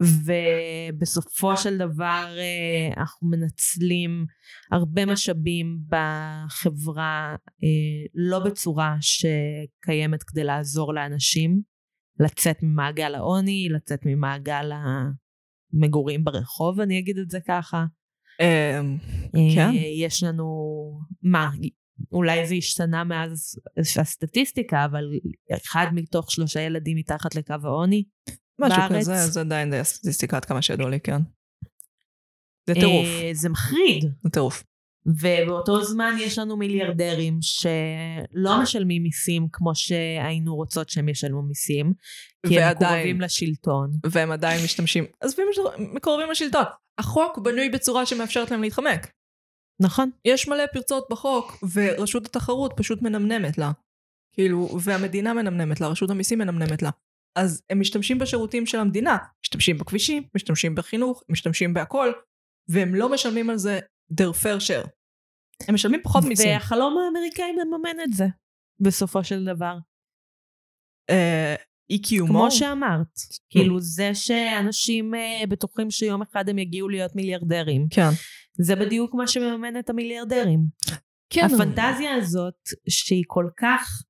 [0.00, 4.26] ובסופו של דבר אה, אנחנו מנצלים
[4.72, 7.36] הרבה משאבים בחברה
[8.14, 11.60] לא בצורה שקיימת כדי לעזור לאנשים
[12.20, 14.70] לצאת ממעגל העוני, לצאת ממעגל
[15.72, 17.84] המגורים ברחוב, אני אגיד את זה ככה.
[18.40, 18.80] אה,
[19.54, 19.70] כן.
[19.96, 20.46] יש לנו,
[21.22, 21.50] מה,
[22.12, 23.60] אולי זה השתנה מאז
[24.00, 25.04] הסטטיסטיקה, אבל
[25.52, 28.04] אחד מתוך שלושה ילדים מתחת לקו העוני.
[28.60, 28.92] משהו בארץ.
[28.92, 31.22] כזה, זה עדיין די הסטטיסטיקה עד כמה שידוע לי, כן.
[32.66, 34.04] זה טירוף, אה, זה מחריד.
[34.24, 34.64] זה טירוף.
[35.06, 41.92] ובאותו זמן יש לנו מיליארדרים שלא משלמים מיסים כמו שהיינו רוצות שהם ישלמו מיסים,
[42.46, 43.90] כי הם ועדיין- מקורבים לשלטון.
[44.10, 45.58] והם עדיין משתמשים, עזבי מש-
[45.94, 46.64] מקורבים לשלטון.
[46.98, 49.12] החוק בנוי בצורה שמאפשרת להם להתחמק.
[49.80, 50.10] נכון.
[50.24, 53.70] יש מלא פרצות בחוק, ורשות התחרות פשוט מנמנמת לה.
[54.32, 56.90] כאילו, והמדינה מנמנמת לה, רשות המיסים מנמנמת לה.
[57.36, 62.12] אז הם משתמשים בשירותים של המדינה, משתמשים בכבישים, משתמשים בחינוך, משתמשים בהכל,
[62.68, 63.80] והם לא משלמים על זה
[64.12, 64.88] their fair share.
[65.68, 66.50] הם משלמים פחות מיסים.
[66.50, 68.24] והחלום האמריקאי מממן את זה,
[68.80, 69.78] בסופו של דבר.
[71.10, 71.54] אה,
[71.90, 72.32] אי קיומו.
[72.32, 73.18] כמו שאמרת.
[73.50, 77.86] כאילו זה שאנשים אה, בטוחים שיום אחד הם יגיעו להיות מיליארדרים.
[77.90, 78.08] כן.
[78.60, 80.60] זה בדיוק מה שמממן את המיליארדרים.
[81.30, 81.44] כן.
[81.44, 82.54] הפנטזיה הזאת
[82.88, 84.02] שהיא כל כך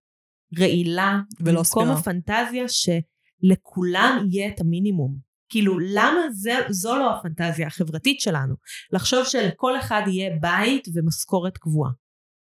[0.59, 1.99] רעילה, ולא במקום סבירה.
[1.99, 5.29] הפנטזיה שלכולם יהיה את המינימום.
[5.49, 8.55] כאילו, למה זה, זו לא הפנטזיה החברתית שלנו?
[8.93, 11.91] לחשוב שלכל אחד יהיה בית ומשכורת קבועה.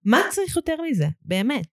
[0.05, 1.07] מה צריך יותר מזה?
[1.23, 1.69] באמת.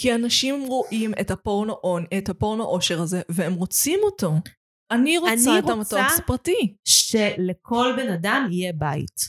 [0.00, 4.32] כי אנשים רואים את הפורנו און, את הפורנו אושר הזה, והם רוצים אותו.
[4.90, 6.74] אני רוצה אני את רוצה- המטוס פרטי.
[6.84, 9.20] שלכל בן אדם יהיה בית.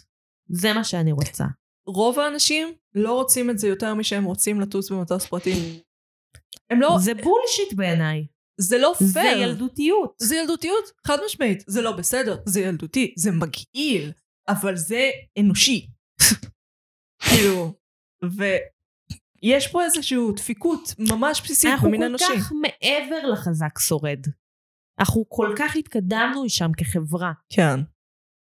[0.49, 1.45] זה מה שאני רוצה.
[1.87, 5.81] רוב האנשים לא רוצים את זה יותר משהם רוצים לטוס במטוס פרטי.
[6.69, 8.25] הם לא, זה בולשיט בעיניי.
[8.57, 9.37] זה לא זה פייר.
[9.41, 10.15] ילדותיות.
[10.17, 11.63] זה ילדותיות, חד משמעית.
[11.67, 14.11] זה לא בסדר, זה ילדותי, זה מגעיל,
[14.47, 15.09] אבל זה
[15.39, 15.87] אנושי.
[17.29, 17.73] כאילו,
[19.43, 22.39] ויש פה איזושהי דפיקות ממש בסיסית אנחנו במין כל אנושי.
[22.39, 24.19] כך מעבר לחזק שורד.
[24.99, 27.31] אנחנו כל כך התקדמנו משם כחברה.
[27.49, 27.79] כן.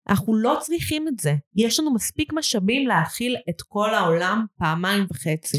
[0.10, 1.34] אנחנו לא צריכים את זה.
[1.56, 5.58] יש לנו מספיק משאבים להאכיל את כל העולם פעמיים וחצי.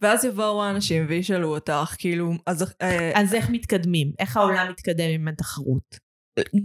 [0.00, 2.74] ואז יבואו האנשים וישאלו אותך, כאילו, אז...
[2.82, 4.12] אה, אז איך מתקדמים?
[4.18, 6.09] איך העולם מתקדם אם אין תחרות?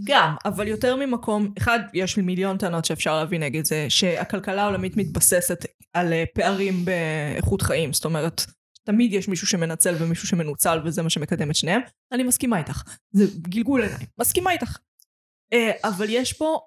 [0.04, 4.96] גם, אבל יותר ממקום, אחד, יש לי מיליון טענות שאפשר להביא נגד זה, שהכלכלה העולמית
[4.96, 8.46] מתבססת על אה, פערים באיכות חיים, זאת אומרת,
[8.84, 11.80] תמיד יש מישהו שמנצל ומישהו שמנוצל וזה מה שמקדם את שניהם,
[12.12, 14.78] אני מסכימה איתך, זה גלגול עיניים, מסכימה איתך.
[15.52, 16.60] אה, אבל יש פה,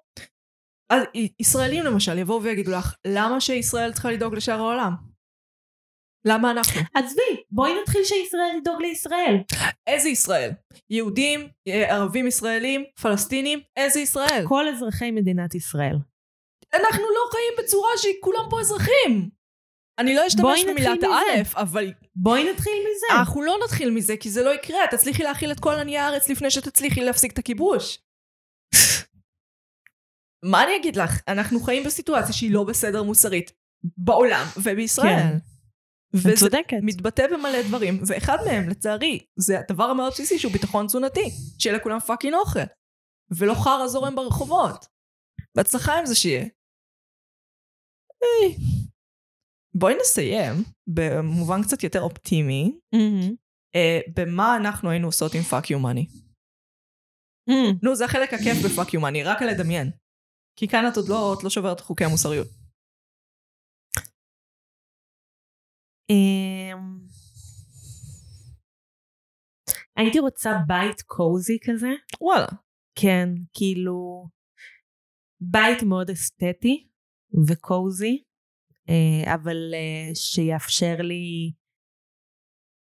[0.90, 1.02] אז
[1.40, 5.09] ישראלים למשל יבואו ויגידו לך, למה שישראל צריכה לדאוג לשאר העולם?
[6.24, 6.80] למה אנחנו?
[6.94, 9.36] עזבי, בואי נתחיל שישראל לדאוג לישראל.
[9.86, 10.50] איזה ישראל?
[10.90, 14.44] יהודים, אה, ערבים ישראלים, פלסטינים, איזה ישראל?
[14.48, 15.96] כל אזרחי מדינת ישראל.
[16.74, 19.30] אנחנו לא חיים בצורה שכולם פה אזרחים.
[19.98, 20.98] אני לא אשתמש במילת.
[21.02, 23.18] האלף, אבל בואי נתחיל מזה.
[23.18, 24.78] אנחנו לא נתחיל מזה, כי זה לא יקרה.
[24.90, 27.98] תצליחי להכיל את כל עניי הארץ לפני שתצליחי להפסיק את הכיבוש.
[30.44, 31.20] מה אני אגיד לך?
[31.28, 33.52] אנחנו חיים בסיטואציה שהיא לא בסדר מוסרית
[33.96, 35.16] בעולם ובישראל.
[35.16, 35.38] כן.
[36.14, 36.76] וזה צודקת.
[36.82, 41.30] מתבטא במלא דברים, ואחד מהם, לצערי, זה הדבר המאוד בסיסי שהוא ביטחון תזונתי.
[41.58, 42.60] שיהיה לכולם fucking אוכל.
[43.30, 44.86] ולא חרא זורם ברחובות.
[45.56, 46.44] בהצלחה עם זה שיהיה.
[48.22, 48.56] היי.
[49.74, 50.54] בואי נסיים
[50.86, 52.78] במובן קצת יותר אופטימי.
[53.74, 56.06] אה, במה אנחנו היינו עושות עם fuck you money.
[57.82, 59.90] נו, זה החלק הכיף בפאק יו מאני, רק על לדמיין.
[60.56, 62.48] כי כאן את עוד לא, את לא שוברת חוקי המוסריות.
[66.10, 66.98] אמ,
[69.96, 71.88] הייתי רוצה בית קוזי כזה.
[72.20, 72.46] וואלה.
[72.94, 74.28] כן, כאילו,
[75.40, 76.88] בית מאוד אסתטי
[77.48, 78.22] וקוזי,
[78.88, 81.52] אה, אבל אה, שיאפשר לי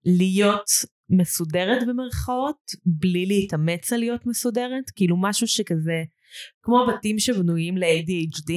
[0.05, 0.71] להיות
[1.11, 6.03] מסודרת במרכאות, בלי להתאמץ על להיות מסודרת, כאילו משהו שכזה,
[6.63, 8.53] כמו בתים שבנויים ל-ADHD,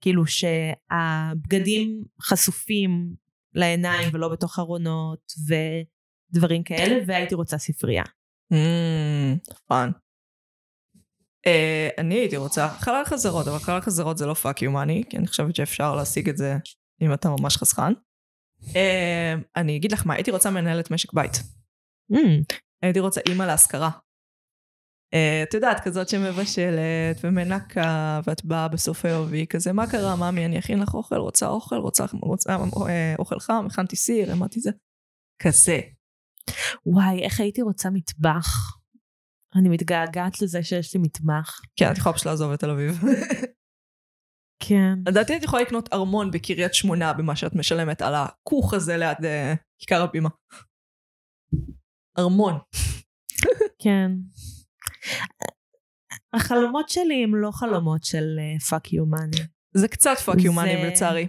[0.00, 3.14] כאילו שהבגדים חשופים
[3.54, 8.04] לעיניים ולא בתוך ארונות ודברים כאלה, והייתי רוצה ספרייה.
[9.66, 9.90] fun.
[11.46, 15.16] אה, אני הייתי רוצה חלל חזרות, אבל חלל חזרות זה לא fuck you money, כי
[15.16, 16.56] אני חושבת שאפשר להשיג את זה
[17.02, 17.92] אם אתה ממש חסכן.
[18.76, 21.32] אה, אני אגיד לך מה, הייתי רוצה מנהלת משק בית.
[22.12, 23.90] Mm, הייתי רוצה אימא להשכרה.
[25.14, 30.46] אה, את יודעת, כזאת שמבשלת ומנקה, ואת באה בסוף היום והיא כזה, מה קרה, ממי,
[30.46, 32.56] אני אכין לך אוכל, רוצה אוכל, רוצה, רוצה
[32.88, 34.70] אה, אוכל חם, הכנתי סיר, אמרתי זה.
[35.42, 35.80] כזה.
[36.86, 38.76] וואי, איך הייתי רוצה מטבח.
[39.54, 41.60] אני מתגעגעת לזה שיש לי מטבח.
[41.76, 43.00] כן, את יכולה פשוט לעזוב את תל אביב.
[44.62, 44.94] כן.
[45.06, 49.56] לדעתי את יכולה לקנות ארמון בקריית שמונה במה שאת משלמת על הכוך הזה ליד אה,
[49.78, 50.28] כיכר הבימה.
[52.18, 52.58] ארמון.
[53.82, 54.10] כן.
[56.32, 58.24] החלומות שלי הם לא חלומות של
[58.70, 59.36] fuck you money.
[59.74, 61.26] זה קצת fuck זה- you money לצערי.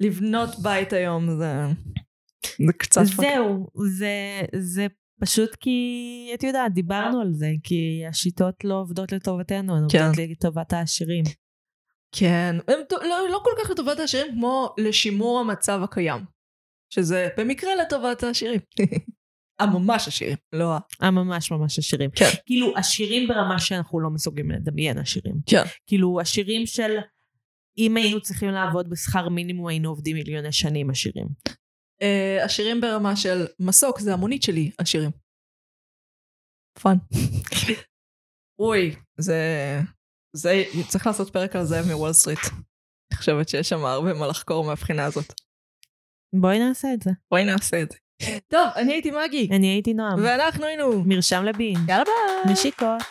[0.00, 1.52] לבנות בית היום זה...
[2.66, 3.26] זה קצת fuck.
[3.26, 3.66] זהו,
[3.98, 4.86] זה, זה
[5.20, 5.80] פשוט כי,
[6.34, 10.06] את יודעת, דיברנו על זה, כי השיטות לא עובדות לטובתנו, הן כן.
[10.06, 11.24] עובדות לטובת העשירים.
[12.12, 12.56] כן.
[12.68, 16.24] הם לא, לא כל כך לטובת העשירים כמו לשימור המצב הקיים.
[16.90, 18.60] שזה במקרה לטובת העשירים.
[19.58, 20.78] הממש עשירים, לא ה...
[21.00, 22.10] הממש ממש עשירים.
[22.10, 22.30] כן.
[22.46, 25.34] כאילו, עשירים ברמה שאנחנו לא מסוגלים לדמיין עשירים.
[25.46, 25.62] כן.
[25.86, 26.96] כאילו, עשירים של,
[27.78, 31.26] אם היינו צריכים לעבוד בשכר מינימום, היינו עובדים מיליוני שנים עשירים.
[32.02, 35.10] אה, עשירים ברמה של מסוק, זה המונית שלי, עשירים.
[36.82, 36.96] fun.
[38.60, 39.40] אוי, זה...
[40.36, 40.64] זה...
[40.88, 42.38] צריך לעשות פרק על זאב מוול סטריט.
[43.12, 45.32] אני חושבת שיש שם הרבה מה לחקור מהבחינה הזאת.
[46.40, 47.10] בואי נעשה את זה.
[47.30, 47.98] בואי נעשה את זה.
[48.48, 50.18] טוב, אני הייתי מגי, אני הייתי נועם.
[50.22, 51.02] ואנחנו היינו.
[51.06, 51.74] מרשם לבין.
[51.88, 52.52] יאללה ביי.
[52.52, 53.02] נשיקות.